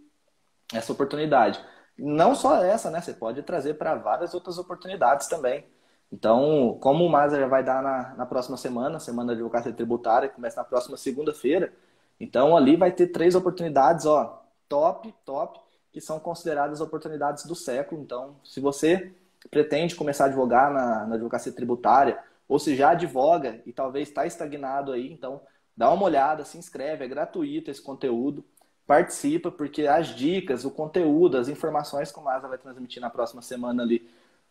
[0.73, 1.63] essa oportunidade.
[1.97, 3.01] Não só essa, né?
[3.01, 5.65] Você pode trazer para várias outras oportunidades também.
[6.13, 10.29] Então, como o Maza já vai dar na, na próxima semana, semana da advocacia tributária,
[10.29, 11.73] começa na próxima segunda-feira,
[12.19, 15.59] então ali vai ter três oportunidades, ó, top, top,
[15.91, 17.99] que são consideradas oportunidades do século.
[17.99, 19.11] Então, se você
[19.49, 24.23] pretende começar a advogar na, na advocacia tributária, ou se já advoga e talvez está
[24.27, 25.41] estagnado aí, então
[25.75, 28.45] dá uma olhada, se inscreve, é gratuito esse conteúdo,
[28.85, 33.41] participa, porque as dicas, o conteúdo, as informações que o Maza vai transmitir na próxima
[33.41, 34.07] semana ali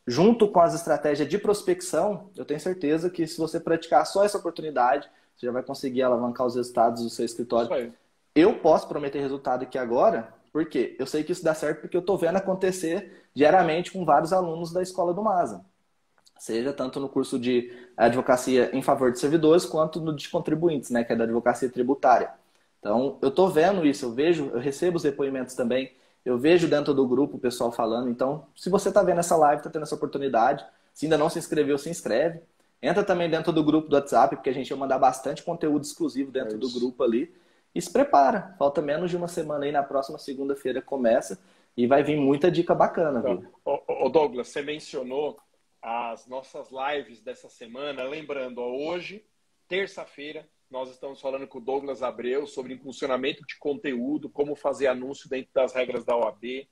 [0.06, 4.38] junto com as estratégias de prospecção, eu tenho certeza que se você praticar só essa
[4.38, 7.92] oportunidade, você já vai conseguir alavancar os resultados do seu escritório.
[8.34, 12.00] Eu posso prometer resultado aqui agora, porque eu sei que isso dá certo porque eu
[12.00, 15.64] estou vendo acontecer diariamente com vários alunos da escola do MASA.
[16.38, 21.04] Seja tanto no curso de advocacia em favor de servidores, quanto no de contribuintes, né,
[21.04, 22.32] que é da advocacia tributária.
[22.80, 25.92] Então, eu estou vendo isso, eu vejo, eu recebo os depoimentos também,
[26.24, 28.08] eu vejo dentro do grupo o pessoal falando.
[28.08, 30.64] Então, se você está vendo essa live, está tendo essa oportunidade,
[30.94, 32.40] se ainda não se inscreveu, se inscreve.
[32.80, 36.30] Entra também dentro do grupo do WhatsApp, porque a gente vai mandar bastante conteúdo exclusivo
[36.30, 37.32] dentro é do grupo ali.
[37.74, 38.54] E se prepara.
[38.58, 41.38] Falta menos de uma semana aí, na próxima segunda-feira começa.
[41.76, 43.50] E vai vir muita dica bacana, viu?
[43.64, 45.38] Ô, Douglas, você mencionou
[45.80, 48.02] as nossas lives dessa semana.
[48.02, 49.24] Lembrando, ó, hoje,
[49.66, 55.28] terça-feira, nós estamos falando com o Douglas Abreu sobre impulsionamento de conteúdo, como fazer anúncio
[55.28, 56.66] dentro das regras da OAB.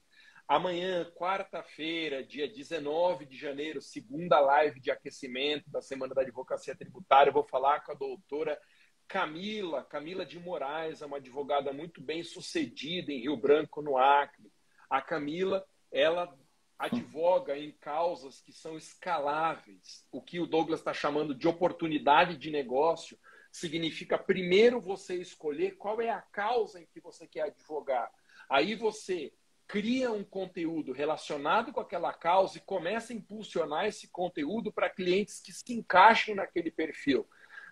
[0.49, 7.29] Amanhã, quarta-feira, dia 19 de janeiro, segunda live de aquecimento da Semana da Advocacia Tributária.
[7.29, 8.59] Eu vou falar com a doutora
[9.07, 14.51] Camila, Camila de Moraes, é uma advogada muito bem sucedida em Rio Branco, no Acre.
[14.89, 16.35] A Camila, ela
[16.79, 22.51] advoga em causas que são escaláveis, o que o Douglas está chamando de oportunidade de
[22.51, 23.19] negócio,
[23.51, 28.11] significa primeiro você escolher qual é a causa em que você quer advogar.
[28.49, 29.33] Aí você
[29.67, 35.41] cria um conteúdo relacionado com aquela causa e começa a impulsionar esse conteúdo para clientes
[35.41, 37.27] que se encaixem naquele perfil.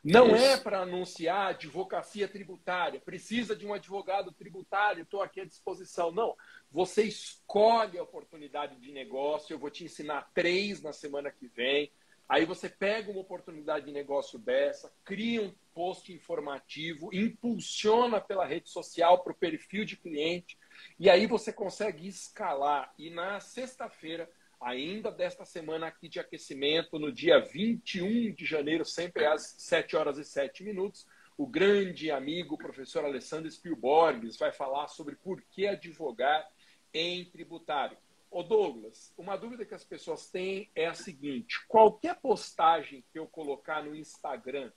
[0.05, 0.45] Não é Isso.
[0.45, 6.13] é para anunciar advocacia tributária, precisa de um advogado tributário, estou aqui à disposição.
[6.13, 6.37] Não.
[6.71, 11.91] Você escolhe a oportunidade de negócio, eu vou te ensinar três na semana que vem.
[12.29, 18.69] Aí você pega uma oportunidade de negócio dessa, cria um post informativo, impulsiona pela rede
[18.69, 20.59] social para o perfil de cliente,
[20.99, 22.93] e aí você consegue escalar.
[22.99, 29.25] E na sexta-feira, ainda desta semana aqui de aquecimento, no dia 21 de janeiro, sempre
[29.25, 31.07] às 7 horas e 7 minutos,
[31.37, 36.47] o grande amigo professor Alessandro Spielborges vai falar sobre por que advogar
[36.93, 37.97] em tributário.
[38.31, 43.27] Ô Douglas, uma dúvida que as pessoas têm é a seguinte: qualquer postagem que eu
[43.27, 44.71] colocar no Instagram,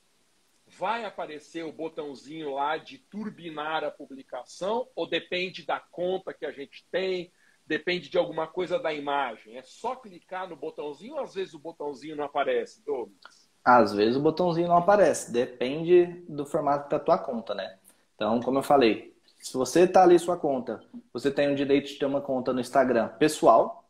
[0.78, 6.52] vai aparecer o botãozinho lá de turbinar a publicação ou depende da conta que a
[6.52, 7.32] gente tem,
[7.66, 9.58] depende de alguma coisa da imagem?
[9.58, 13.50] É só clicar no botãozinho ou às vezes o botãozinho não aparece, Douglas?
[13.64, 17.78] Às vezes o botãozinho não aparece, depende do formato da tua conta, né?
[18.16, 19.11] Então, como eu falei,
[19.42, 20.82] se você está ali sua conta,
[21.12, 23.84] você tem o direito de ter uma conta no Instagram pessoal,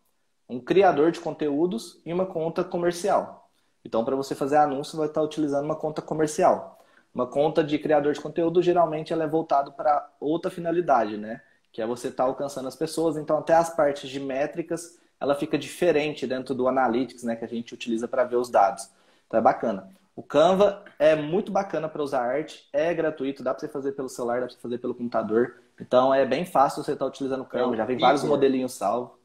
[0.47, 3.49] um criador de conteúdos e uma conta comercial.
[3.84, 6.80] Então, para você fazer anúncio, vai estar tá utilizando uma conta comercial.
[7.14, 11.41] Uma conta de criador de conteúdo, geralmente, ela é voltada para outra finalidade, né?
[11.72, 13.18] Que é você estar tá alcançando as pessoas.
[13.18, 17.36] Então, até as partes de métricas, ela fica diferente dentro do Analytics, né?
[17.36, 18.89] Que a gente utiliza para ver os dados.
[19.28, 19.89] Então, é bacana.
[20.16, 24.09] O Canva é muito bacana para usar arte, é gratuito, dá para você fazer pelo
[24.09, 25.62] celular, dá para você fazer pelo computador.
[25.80, 28.74] Então é bem fácil você estar tá utilizando o Canva, já vem Igor, vários modelinhos
[28.74, 29.18] salvos.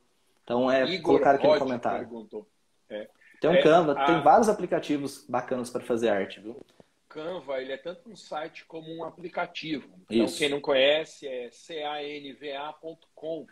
[0.44, 2.28] Então é Igor colocar aqui no comentário.
[2.88, 3.08] É.
[3.40, 4.06] Tem um é, Canva, a...
[4.06, 6.56] tem vários aplicativos bacanas para fazer arte, viu?
[7.08, 9.88] Canva, ele é tanto um site como um aplicativo.
[10.08, 10.38] Então, Isso.
[10.38, 13.46] quem não conhece é canva.com.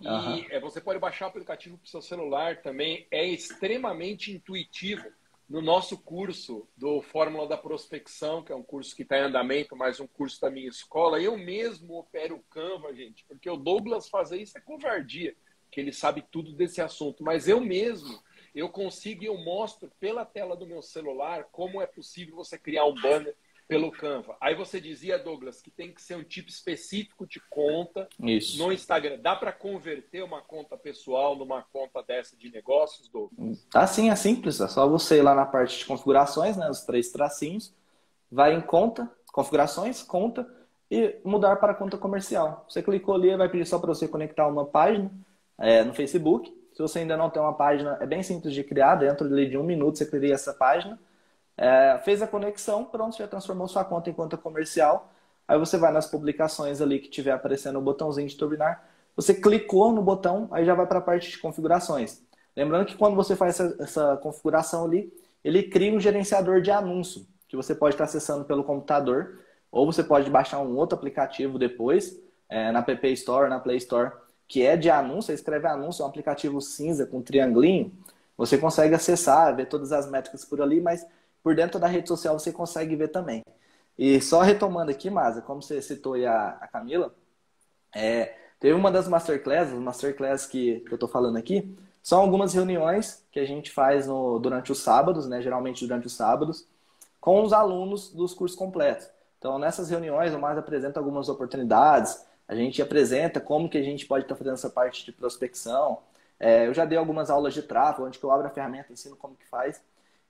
[0.00, 0.60] E uhum.
[0.60, 3.06] você pode baixar o aplicativo para o seu celular também.
[3.10, 5.04] É extremamente intuitivo
[5.48, 9.76] no nosso curso do Fórmula da Prospecção, que é um curso que está em andamento,
[9.76, 14.08] mas um curso da minha escola, eu mesmo opero o Canva, gente, porque o Douglas
[14.08, 15.36] fazer isso é covardia,
[15.70, 18.20] que ele sabe tudo desse assunto, mas eu mesmo,
[18.54, 22.84] eu consigo e eu mostro pela tela do meu celular como é possível você criar
[22.86, 23.36] um banner
[23.68, 24.36] pelo Canva.
[24.40, 28.58] Aí você dizia, Douglas, que tem que ser um tipo específico de conta Isso.
[28.58, 29.18] no Instagram.
[29.20, 33.66] Dá para converter uma conta pessoal numa conta dessa de negócios, Douglas?
[33.70, 34.60] Tá sim, é simples.
[34.60, 37.74] É só você ir lá na parte de configurações, né, os três tracinhos,
[38.30, 40.48] vai em conta, configurações, conta
[40.90, 42.64] e mudar para conta comercial.
[42.68, 45.10] Você clicou ali, vai pedir só para você conectar uma página
[45.58, 46.54] é, no Facebook.
[46.72, 48.96] Se você ainda não tem uma página, é bem simples de criar.
[48.96, 50.98] Dentro de um minuto você cria essa página
[51.56, 55.10] é, fez a conexão, pronto, já transformou sua conta em conta comercial.
[55.48, 58.84] Aí você vai nas publicações ali que tiver aparecendo o botãozinho de turbinar.
[59.14, 62.22] Você clicou no botão, aí já vai para a parte de configurações.
[62.54, 67.26] Lembrando que quando você faz essa, essa, configuração ali, ele cria um gerenciador de anúncio,
[67.48, 69.40] que você pode estar acessando pelo computador,
[69.70, 74.12] ou você pode baixar um outro aplicativo depois, é, na App Store, na Play Store,
[74.48, 77.92] que é de anúncio, você escreve anúncio, é um aplicativo cinza com um triangulinho,
[78.36, 81.06] você consegue acessar, ver todas as métricas por ali, mas
[81.46, 83.40] por dentro da rede social você consegue ver também.
[83.96, 87.14] E só retomando aqui, Maza, como você citou aí a, a Camila,
[87.94, 91.72] é, teve uma das masterclasses, masterclass que, que eu estou falando aqui,
[92.02, 95.40] São algumas reuniões que a gente faz no, durante os sábados, né?
[95.40, 96.66] geralmente durante os sábados,
[97.20, 99.08] com os alunos dos cursos completos.
[99.38, 104.04] Então, nessas reuniões, o Márcio apresenta algumas oportunidades, a gente apresenta como que a gente
[104.04, 106.00] pode estar fazendo essa parte de prospecção.
[106.40, 109.36] É, eu já dei algumas aulas de tráfego, onde eu abro a ferramenta, ensino como
[109.36, 109.80] que faz.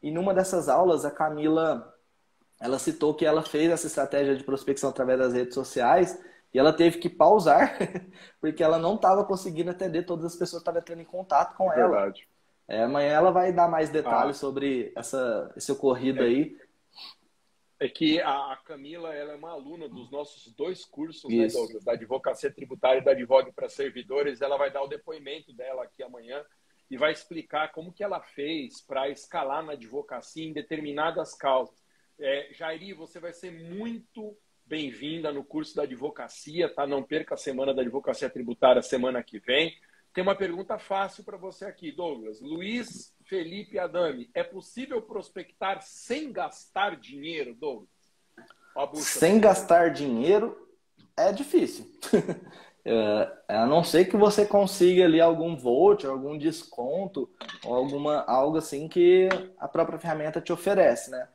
[0.03, 1.95] E numa dessas aulas, a Camila,
[2.61, 6.19] ela citou que ela fez essa estratégia de prospecção através das redes sociais
[6.53, 7.77] e ela teve que pausar,
[8.41, 11.73] porque ela não estava conseguindo atender todas as pessoas que estavam entrando em contato com
[11.73, 11.89] ela.
[11.89, 12.29] Verdade.
[12.69, 14.41] É, amanhã ela vai dar mais detalhes ah.
[14.41, 16.27] sobre essa, esse ocorrido é.
[16.27, 16.57] aí.
[17.79, 21.93] É que a Camila ela é uma aluna dos nossos dois cursos, né, Douglas, da
[21.93, 24.41] Advocacia Tributária e da Advogue para Servidores.
[24.41, 26.43] Ela vai dar o depoimento dela aqui amanhã
[26.91, 31.85] e vai explicar como que ela fez para escalar na advocacia em determinadas causas.
[32.19, 36.87] É, Jairi, você vai ser muito bem-vinda no curso da advocacia, tá?
[36.87, 39.77] Não perca a semana da advocacia tributária semana que vem.
[40.13, 42.41] Tem uma pergunta fácil para você aqui, Douglas.
[42.41, 47.91] Luiz Felipe Adami, é possível prospectar sem gastar dinheiro, Douglas?
[48.95, 50.69] Sem gastar dinheiro
[51.17, 51.87] é difícil.
[52.89, 57.29] É, a não ser que você consiga ali algum voucher, algum desconto,
[57.65, 59.29] ou alguma, algo assim que
[59.59, 61.29] a própria ferramenta te oferece, né?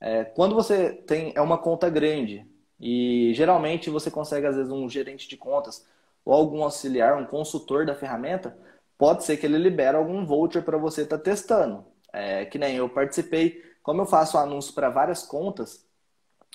[0.00, 2.44] É, quando você tem é uma conta grande
[2.80, 5.86] e geralmente você consegue às vezes um gerente de contas
[6.24, 8.58] ou algum auxiliar, um consultor da ferramenta,
[8.98, 11.84] pode ser que ele libere algum voucher para você estar tá testando.
[12.12, 15.86] É, que nem eu participei, como eu faço anúncio para várias contas,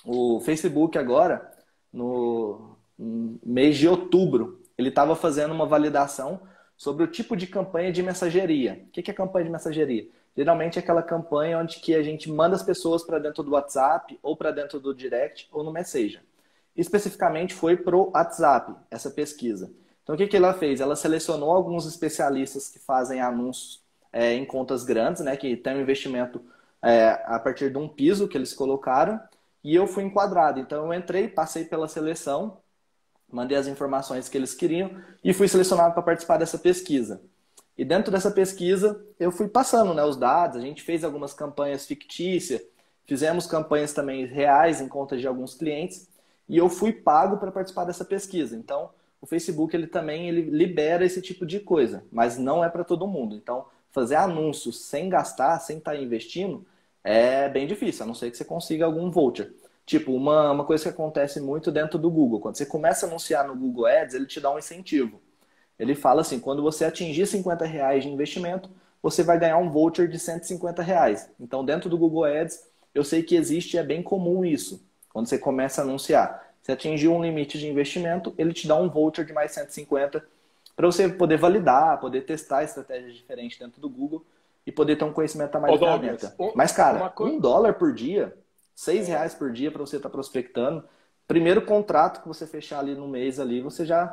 [0.04, 1.50] o Facebook agora,
[1.92, 2.76] no
[3.44, 6.40] mês de outubro, ele estava fazendo uma validação
[6.76, 8.84] sobre o tipo de campanha de mensageria.
[8.88, 10.08] O que é campanha de mensageria?
[10.36, 14.18] Geralmente é aquela campanha onde que a gente manda as pessoas para dentro do WhatsApp,
[14.22, 16.22] ou para dentro do Direct, ou no Messenger.
[16.74, 19.70] Especificamente foi para o WhatsApp, essa pesquisa.
[20.02, 20.80] Então, o que, que ela fez?
[20.80, 23.82] Ela selecionou alguns especialistas que fazem anúncios
[24.12, 26.42] é, em contas grandes, né, que tem um investimento
[26.82, 29.20] é, a partir de um piso que eles colocaram,
[29.62, 30.58] e eu fui enquadrado.
[30.58, 32.58] Então, eu entrei, passei pela seleção,
[33.32, 34.90] mandei as informações que eles queriam
[35.24, 37.20] e fui selecionado para participar dessa pesquisa.
[37.76, 41.86] E dentro dessa pesquisa, eu fui passando né, os dados, a gente fez algumas campanhas
[41.86, 42.60] fictícias,
[43.06, 46.06] fizemos campanhas também reais em contas de alguns clientes,
[46.48, 48.54] e eu fui pago para participar dessa pesquisa.
[48.54, 52.84] Então, o Facebook ele também ele libera esse tipo de coisa, mas não é para
[52.84, 53.34] todo mundo.
[53.34, 56.66] Então, fazer anúncios sem gastar, sem estar tá investindo,
[57.02, 59.52] é bem difícil, a não ser que você consiga algum voucher.
[59.92, 63.46] Tipo, uma, uma coisa que acontece muito dentro do Google, quando você começa a anunciar
[63.46, 65.20] no Google Ads, ele te dá um incentivo.
[65.78, 68.70] Ele fala assim, quando você atingir 50 reais de investimento,
[69.02, 71.28] você vai ganhar um voucher de 150 reais.
[71.38, 74.82] Então, dentro do Google Ads, eu sei que existe, é bem comum isso,
[75.12, 76.42] quando você começa a anunciar.
[76.62, 80.24] Se atingir um limite de investimento, ele te dá um voucher de mais 150
[80.74, 84.24] para você poder validar, poder testar estratégias diferentes dentro do Google
[84.66, 86.34] e poder ter um conhecimento a mais da ferramenta.
[86.54, 88.34] Mas, cara, um dólar por dia,
[88.74, 90.86] seis reais por dia para você estar tá prospectando.
[91.26, 94.08] Primeiro contrato que você fechar ali no mês ali, você já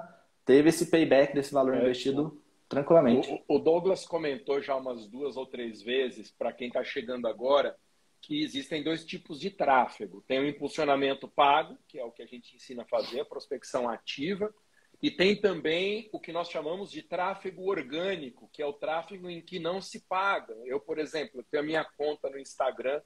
[0.46, 1.82] teve esse payback desse valor é.
[1.82, 3.44] investido tranquilamente.
[3.48, 7.76] O, o Douglas comentou já umas duas ou três vezes, para quem está chegando agora,
[8.22, 10.24] que existem dois tipos de tráfego.
[10.28, 13.90] Tem o impulsionamento pago, que é o que a gente ensina a fazer, a prospecção
[13.90, 14.54] ativa,
[15.02, 19.42] e tem também o que nós chamamos de tráfego orgânico, que é o tráfego em
[19.42, 20.54] que não se paga.
[20.66, 23.02] Eu, por exemplo, tenho a minha conta no Instagram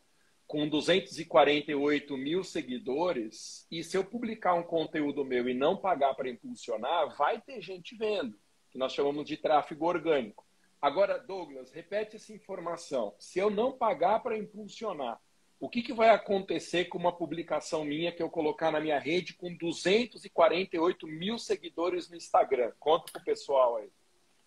[0.48, 6.30] com 248 mil seguidores, e se eu publicar um conteúdo meu e não pagar para
[6.30, 8.38] impulsionar, vai ter gente vendo,
[8.70, 10.46] que nós chamamos de tráfego orgânico.
[10.82, 13.16] Agora, Douglas, repete essa informação.
[13.18, 15.20] Se eu não pagar para impulsionar,
[15.64, 19.34] o que, que vai acontecer com uma publicação minha que eu colocar na minha rede
[19.34, 22.74] com 248 mil seguidores no Instagram?
[22.78, 23.89] Conta para o pessoal aí.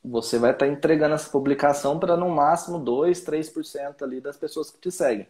[0.04, 4.70] Você vai estar tá entregando essa publicação para no máximo 2, 3% ali das pessoas
[4.70, 5.26] que te seguem.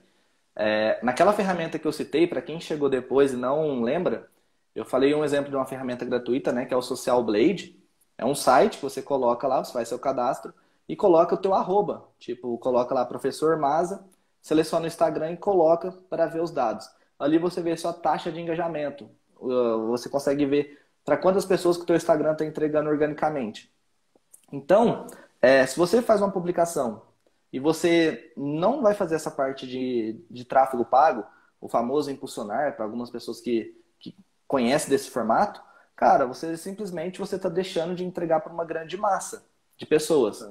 [0.56, 4.28] É, naquela ferramenta que eu citei, para quem chegou depois e não lembra,
[4.74, 7.78] eu falei um exemplo de uma ferramenta gratuita, né, que é o Social Blade.
[8.18, 10.54] É um site que você coloca lá, você faz seu cadastro
[10.88, 12.08] e coloca o teu arroba.
[12.18, 14.04] Tipo, coloca lá professor Maza,
[14.40, 16.88] seleciona o Instagram e coloca para ver os dados.
[17.18, 19.08] Ali você vê sua taxa de engajamento.
[19.88, 23.70] Você consegue ver para quantas pessoas que o teu Instagram está entregando organicamente.
[24.50, 25.06] Então,
[25.40, 27.02] é, se você faz uma publicação
[27.52, 31.24] e você não vai fazer essa parte de, de tráfego pago,
[31.60, 34.14] o famoso impulsionar para algumas pessoas que, que
[34.46, 35.62] conhecem desse formato,
[35.94, 40.46] cara, você simplesmente você está deixando de entregar para uma grande massa de pessoas.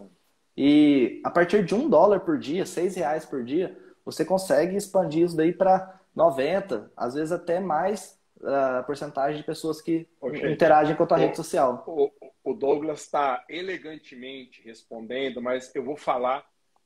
[0.58, 5.26] E a partir de um dólar por dia, seis reais por dia, você consegue expandir
[5.26, 10.08] isso daí para 90, às vezes até mais a uh, porcentagem de pessoas que
[10.50, 11.84] interagem com a tua o, rede social.
[11.88, 12.12] O,
[12.44, 16.46] o, Douglas está elegantemente respondendo, mas eu vou falar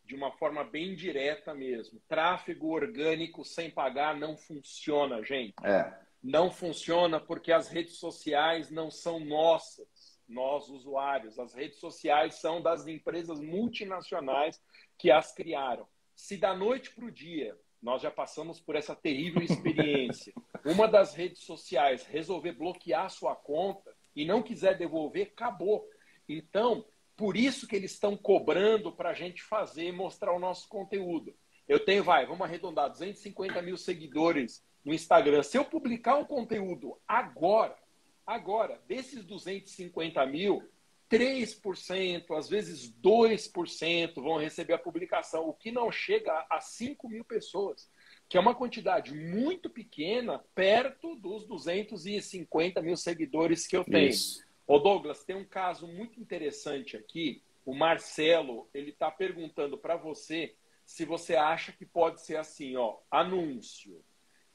[0.10, 2.02] de uma forma bem direta mesmo.
[2.08, 5.54] Tráfego orgânico sem pagar não funciona, gente.
[5.64, 5.96] É.
[6.22, 9.88] Não funciona porque as redes sociais não são nossas,
[10.28, 11.38] nós usuários.
[11.38, 14.60] As redes sociais são das empresas multinacionais
[14.98, 15.88] que as criaram.
[16.16, 20.34] Se da noite para o dia nós já passamos por essa terrível experiência,
[20.66, 25.88] uma das redes sociais resolver bloquear sua conta e não quiser devolver, acabou.
[26.28, 26.84] Então,
[27.20, 31.36] por isso que eles estão cobrando para a gente fazer, mostrar o nosso conteúdo.
[31.68, 35.44] Eu tenho, vai, vamos arredondar, 250 mil seguidores no Instagram.
[35.44, 37.78] Se eu publicar um conteúdo agora,
[38.26, 40.64] agora, desses 250 mil,
[41.12, 47.26] 3%, às vezes 2% vão receber a publicação, o que não chega a 5 mil
[47.26, 47.92] pessoas,
[48.30, 54.08] que é uma quantidade muito pequena, perto dos 250 mil seguidores que eu tenho.
[54.08, 54.48] Isso.
[54.70, 57.42] Ô Douglas, tem um caso muito interessante aqui.
[57.66, 60.56] O Marcelo, ele está perguntando para você
[60.86, 64.00] se você acha que pode ser assim, ó, anúncio,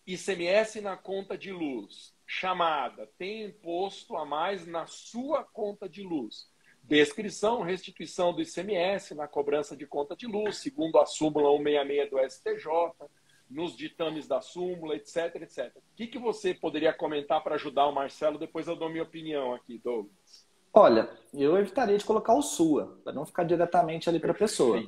[0.06, 6.48] ICMS na conta de luz, chamada, tem imposto a mais na sua conta de luz.
[6.80, 12.30] Descrição, restituição do ICMS na cobrança de conta de luz, segundo a súmula 166 do
[12.30, 13.10] STJ
[13.51, 15.76] nos ditames da súmula, etc, etc.
[15.76, 18.38] O que, que você poderia comentar para ajudar o Marcelo?
[18.38, 20.47] Depois eu dou minha opinião aqui, Douglas.
[20.72, 24.82] Olha, eu evitaria de colocar o sua, para não ficar diretamente ali para a pessoa.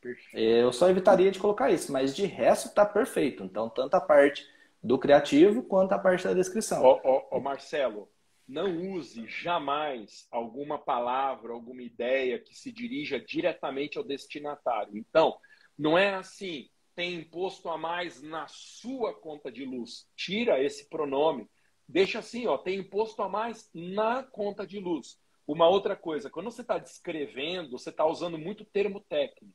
[0.00, 0.38] Perfeito.
[0.38, 3.44] Eu só evitaria de colocar isso, mas de resto está perfeito.
[3.44, 4.48] Então, tanto a parte
[4.82, 6.82] do criativo quanto a parte da descrição.
[6.82, 8.08] Ô, ô, ô, Marcelo,
[8.46, 14.96] não use jamais alguma palavra, alguma ideia que se dirija diretamente ao destinatário.
[14.96, 15.36] Então,
[15.78, 20.08] não é assim, tem imposto a mais na sua conta de luz.
[20.16, 21.48] Tira esse pronome.
[21.88, 25.16] Deixa assim, ó, tem imposto a mais na conta de luz.
[25.46, 29.54] Uma outra coisa, quando você está descrevendo, você está usando muito termo técnico.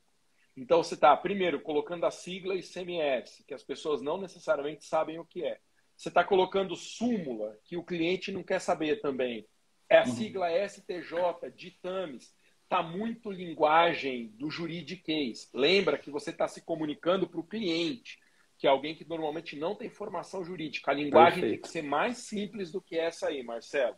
[0.56, 5.26] Então você está, primeiro, colocando a sigla ICMS, que as pessoas não necessariamente sabem o
[5.26, 5.60] que é.
[5.98, 9.46] Você está colocando súmula, que o cliente não quer saber também.
[9.89, 10.16] É a uhum.
[10.16, 12.34] sigla STJ, ditames
[12.74, 15.48] está muito linguagem do juridiquês.
[15.54, 18.20] Lembra que você está se comunicando para o cliente,
[18.58, 20.90] que é alguém que normalmente não tem formação jurídica.
[20.90, 21.52] A linguagem Perfeito.
[21.52, 23.96] tem que ser mais simples do que essa aí, Marcelo.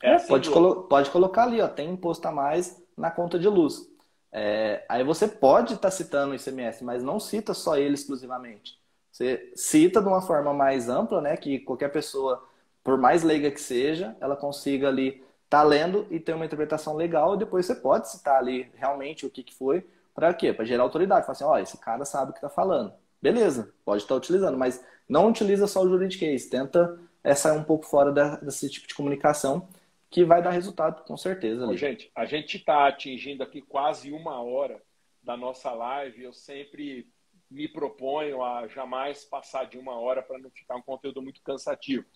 [0.00, 3.48] É, assim pode, colo pode colocar ali, ó, tem imposto a mais na conta de
[3.48, 3.90] luz.
[4.30, 8.78] É, aí você pode estar tá citando o ICMS, mas não cita só ele exclusivamente.
[9.10, 12.42] Você cita de uma forma mais ampla, né, que qualquer pessoa,
[12.82, 15.22] por mais leiga que seja, ela consiga ali
[15.52, 19.30] tá lendo e tem uma interpretação legal, e depois você pode citar ali realmente o
[19.30, 20.50] que, que foi, para quê?
[20.50, 21.26] Para gerar autoridade.
[21.26, 22.94] Falar assim, ó, oh, esse cara sabe o que está falando.
[23.20, 26.46] Beleza, pode estar tá utilizando, mas não utiliza só o juridiquês.
[26.46, 29.68] Tenta é, sair um pouco fora da, desse tipo de comunicação,
[30.08, 31.66] que vai dar resultado, com certeza.
[31.66, 34.80] Ô, gente, a gente está atingindo aqui quase uma hora
[35.22, 36.22] da nossa live.
[36.22, 37.06] Eu sempre
[37.50, 42.06] me proponho a jamais passar de uma hora para não ficar um conteúdo muito cansativo.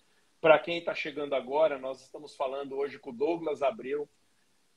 [0.41, 4.09] Para quem está chegando agora, nós estamos falando hoje com o Douglas Abreu,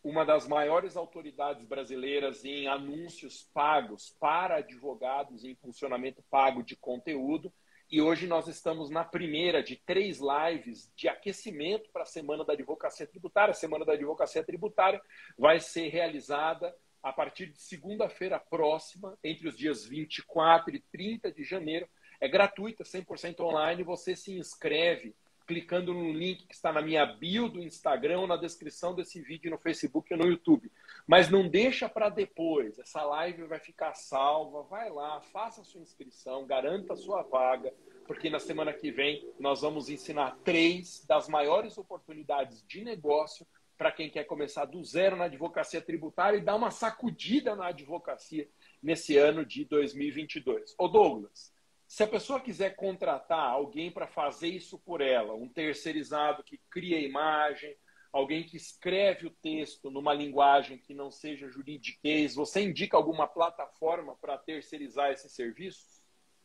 [0.02, 7.52] uma das maiores autoridades brasileiras em anúncios pagos para advogados em funcionamento pago de conteúdo.
[7.92, 12.54] E hoje nós estamos na primeira de três lives de aquecimento para a Semana da
[12.54, 13.52] Advocacia Tributária.
[13.52, 15.02] A Semana da Advocacia Tributária
[15.38, 21.44] vai ser realizada a partir de segunda-feira próxima, entre os dias 24 e 30 de
[21.44, 21.90] janeiro.
[22.22, 23.84] É gratuita, 100% online.
[23.84, 25.16] Você se inscreve
[25.50, 29.58] clicando no link que está na minha bio do Instagram na descrição desse vídeo no
[29.58, 30.72] Facebook ou no YouTube.
[31.08, 32.78] Mas não deixa para depois.
[32.78, 34.62] Essa live vai ficar salva.
[34.62, 37.74] Vai lá, faça a sua inscrição, garanta a sua vaga,
[38.06, 43.44] porque na semana que vem nós vamos ensinar três das maiores oportunidades de negócio
[43.76, 48.48] para quem quer começar do zero na advocacia tributária e dar uma sacudida na advocacia
[48.84, 50.76] nesse ano de 2022.
[50.78, 51.52] Ô Douglas,
[51.90, 56.98] se a pessoa quiser contratar alguém para fazer isso por ela, um terceirizado que cria
[56.98, 57.76] a imagem,
[58.14, 64.16] alguém que escreve o texto numa linguagem que não seja juridiquês, você indica alguma plataforma
[64.22, 65.84] para terceirizar esse serviço?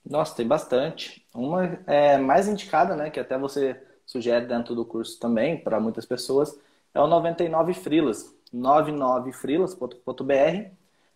[0.02, 1.28] Nossa, tem bastante.
[1.34, 6.06] Uma é mais indicada, né, que até você sugere dentro do curso também para muitas
[6.06, 6.58] pessoas,
[6.94, 10.70] é o 99 Frilas, 99frilas.br.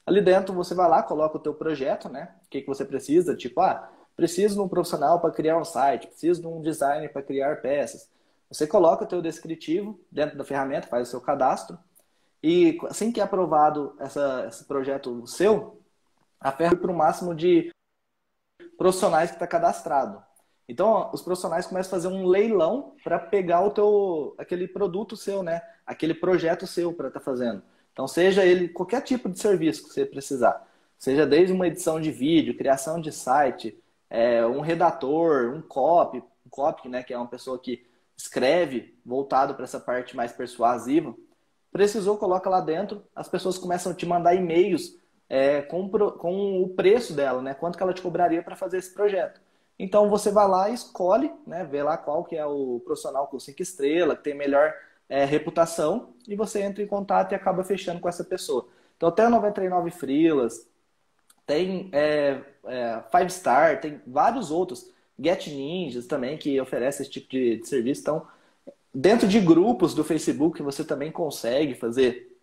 [0.04, 2.34] Ali dentro você vai lá, coloca o teu projeto, né?
[2.44, 6.08] O que, que você precisa, tipo, ah, preciso de um profissional para criar um site,
[6.08, 8.10] preciso de um designer para criar peças.
[8.50, 11.78] Você coloca o teu descritivo dentro da ferramenta, faz o seu cadastro
[12.42, 15.80] e assim que é aprovado essa, esse projeto seu,
[16.40, 17.70] a ferro para o máximo de
[18.76, 20.20] profissionais que está cadastrado.
[20.68, 25.44] Então, os profissionais começam a fazer um leilão para pegar o teu aquele produto seu,
[25.44, 25.62] né?
[25.86, 27.62] Aquele projeto seu para estar tá fazendo.
[27.92, 30.66] Então, seja ele qualquer tipo de serviço que você precisar,
[30.98, 33.80] seja desde uma edição de vídeo, criação de site,
[34.10, 37.86] é, um redator, um copy, um copy, né, que é uma pessoa que
[38.16, 41.14] escreve voltado para essa parte mais persuasiva,
[41.70, 44.96] precisou, coloca lá dentro, as pessoas começam a te mandar e-mails
[45.28, 47.54] é, com, com o preço dela, né?
[47.54, 49.40] Quanto que ela te cobraria para fazer esse projeto.
[49.78, 51.64] Então você vai lá e escolhe, né?
[51.64, 54.74] Vê lá qual que é o profissional com cinco estrelas, que tem melhor
[55.08, 58.66] é, reputação, e você entra em contato e acaba fechando com essa pessoa.
[58.96, 60.66] Então tem 99 Freelas,
[61.48, 64.92] tem é, é, Five Star, tem vários outros.
[65.18, 68.02] Get Ninjas também, que oferece esse tipo de, de serviço.
[68.02, 68.26] Então,
[68.94, 72.38] dentro de grupos do Facebook, você também consegue fazer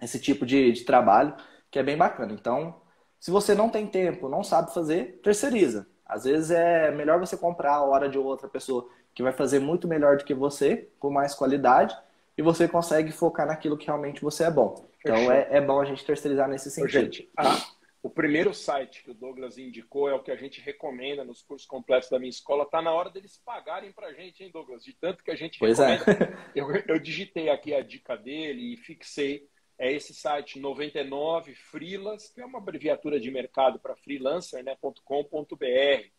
[0.00, 1.34] esse tipo de, de trabalho,
[1.70, 2.32] que é bem bacana.
[2.32, 2.74] Então,
[3.20, 5.86] se você não tem tempo, não sabe fazer, terceiriza.
[6.06, 9.86] Às vezes é melhor você comprar a hora de outra pessoa que vai fazer muito
[9.86, 11.94] melhor do que você, com mais qualidade,
[12.36, 14.88] e você consegue focar naquilo que realmente você é bom.
[15.00, 17.04] Então é, é, bom a gente terceirizar nesse sentido.
[17.04, 17.58] Gente, a,
[18.02, 21.66] o primeiro site que o Douglas indicou é o que a gente recomenda nos cursos
[21.66, 22.62] completos da minha escola.
[22.62, 24.84] Está na hora deles pagarem para a gente, hein, Douglas?
[24.84, 25.96] De tanto que a gente pois é.
[25.96, 26.24] recomenda.
[26.54, 26.60] É.
[26.60, 29.48] Eu, eu digitei aqui a dica dele e fixei.
[29.76, 35.60] É esse site 99 Freelas, que é uma abreviatura de mercado para freelancer.com.br.
[35.60, 36.10] Né,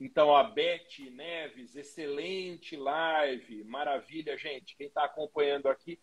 [0.00, 4.76] então, a Beth Neves, excelente live, maravilha, gente.
[4.76, 5.98] Quem está acompanhando aqui,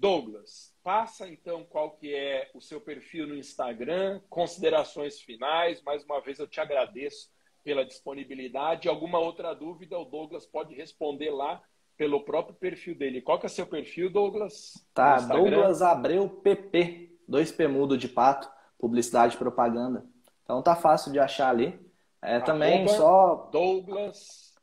[0.00, 5.82] Douglas, passa então qual que é o seu perfil no Instagram, considerações finais.
[5.82, 7.28] Mais uma vez eu te agradeço
[7.62, 8.88] pela disponibilidade.
[8.88, 11.62] Alguma outra dúvida, o Douglas pode responder lá
[11.98, 13.20] pelo próprio perfil dele.
[13.20, 14.72] Qual que é seu perfil, Douglas?
[14.94, 20.06] Tá, Douglas Abreu PP, dois P mudo de pato, publicidade e propaganda.
[20.42, 21.78] Então tá fácil de achar ali.
[22.22, 24.54] É também só Douglas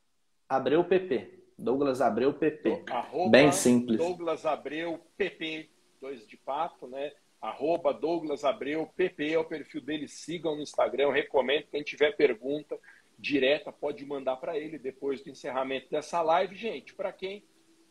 [0.48, 1.37] Abreu PP.
[1.58, 2.84] Douglas Abreu PP.
[2.88, 3.98] Arroba Bem simples.
[3.98, 5.68] Douglas Abreu PP,
[6.00, 7.12] dois de pato, né?
[7.40, 10.06] Arroba Douglas Abreu PP é o perfil dele.
[10.06, 11.10] Sigam no Instagram.
[11.10, 11.66] Recomendo.
[11.66, 12.78] Quem tiver pergunta
[13.18, 16.54] direta, pode mandar para ele depois do encerramento dessa live.
[16.54, 17.44] Gente, para quem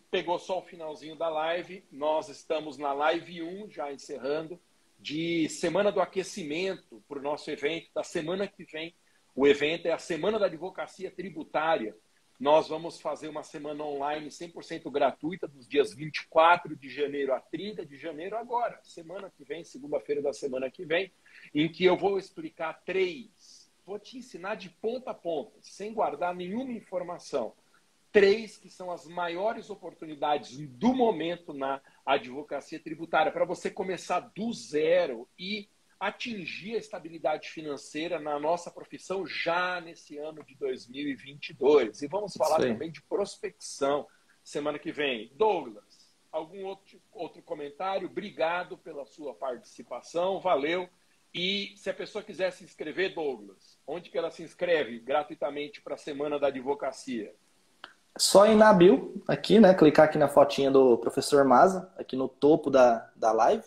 [0.09, 4.57] pegou só o finalzinho da live, nós estamos na live 1, já encerrando,
[4.97, 8.95] de semana do aquecimento para o nosso evento da semana que vem.
[9.35, 11.95] O evento é a Semana da Advocacia Tributária
[12.39, 17.83] nós vamos fazer uma semana online 100% gratuita dos dias 24 de janeiro a 30
[17.83, 21.11] de janeiro, agora, semana que vem, segunda-feira da semana que vem,
[21.53, 23.71] em que eu vou explicar três.
[23.83, 27.53] Vou te ensinar de ponta a ponta, sem guardar nenhuma informação.
[28.11, 34.53] Três que são as maiores oportunidades do momento na advocacia tributária, para você começar do
[34.53, 35.67] zero e
[35.99, 42.01] atingir a estabilidade financeira na nossa profissão já nesse ano de 2022.
[42.01, 42.73] E vamos falar Sim.
[42.73, 44.07] também de prospecção
[44.43, 45.31] semana que vem.
[45.35, 48.07] Douglas, algum outro, outro comentário?
[48.07, 50.87] Obrigado pela sua participação, valeu.
[51.33, 55.95] E se a pessoa quiser se inscrever, Douglas, onde que ela se inscreve gratuitamente para
[55.95, 57.33] a Semana da Advocacia?
[58.17, 59.73] Só ir na bio, aqui, né?
[59.75, 63.63] Clicar aqui na fotinha do professor Maza, aqui no topo da, da live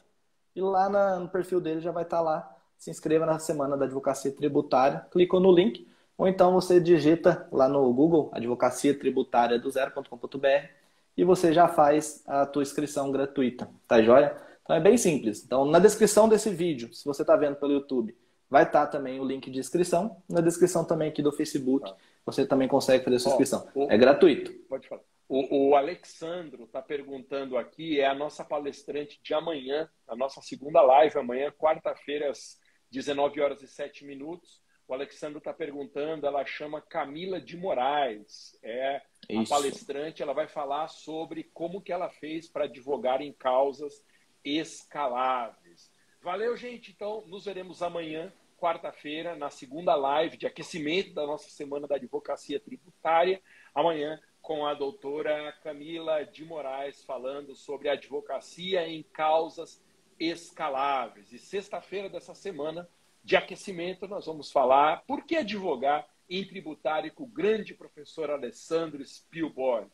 [0.54, 2.56] e lá na, no perfil dele já vai estar tá lá.
[2.78, 5.86] Se inscreva na semana da advocacia tributária, clicou no link,
[6.16, 10.68] ou então você digita lá no Google Advocacia Tributária do Zero.com.br
[11.16, 14.36] e você já faz a tua inscrição gratuita, tá joia?
[14.62, 15.42] Então é bem simples.
[15.44, 18.16] Então na descrição desse vídeo, se você está vendo pelo YouTube,
[18.50, 20.16] vai estar tá também o link de inscrição.
[20.28, 21.90] Na descrição também aqui do Facebook,
[22.24, 23.68] você também consegue fazer a sua inscrição.
[23.88, 24.52] é gratuito.
[24.68, 25.02] Pode falar.
[25.28, 30.82] O, o Alexandro está perguntando aqui, é a nossa palestrante de amanhã, a nossa segunda
[30.82, 32.58] live amanhã, quarta-feira, às
[32.90, 34.60] 19 horas e 7 minutos.
[34.88, 39.54] O Alexandro está perguntando, ela chama Camila de Moraes, é Isso.
[39.54, 44.04] a palestrante, ela vai falar sobre como que ela fez para advogar em causas
[44.44, 45.92] escaláveis.
[46.20, 46.90] Valeu, gente.
[46.90, 52.60] Então, nos veremos amanhã, quarta-feira, na segunda live de aquecimento da nossa semana da advocacia
[52.60, 53.40] tributária.
[53.74, 59.82] Amanhã, com a doutora Camila de Moraes falando sobre advocacia em causas
[60.18, 61.32] escaláveis.
[61.32, 62.86] E sexta-feira dessa semana
[63.24, 69.04] de aquecimento nós vamos falar por que advogar em tributário com o grande professor Alessandro
[69.04, 69.90] Spielborg.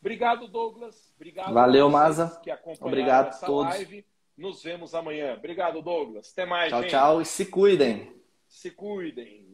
[0.00, 1.12] Obrigado, Douglas.
[1.16, 2.40] Obrigado Valeu, Maza.
[2.42, 3.74] Que Obrigado a todos.
[3.74, 4.04] Live.
[4.38, 5.34] Nos vemos amanhã.
[5.34, 6.30] Obrigado, Douglas.
[6.32, 6.90] Até mais, Tchau, gente.
[6.90, 8.12] tchau e se cuidem.
[8.46, 9.47] Se cuidem.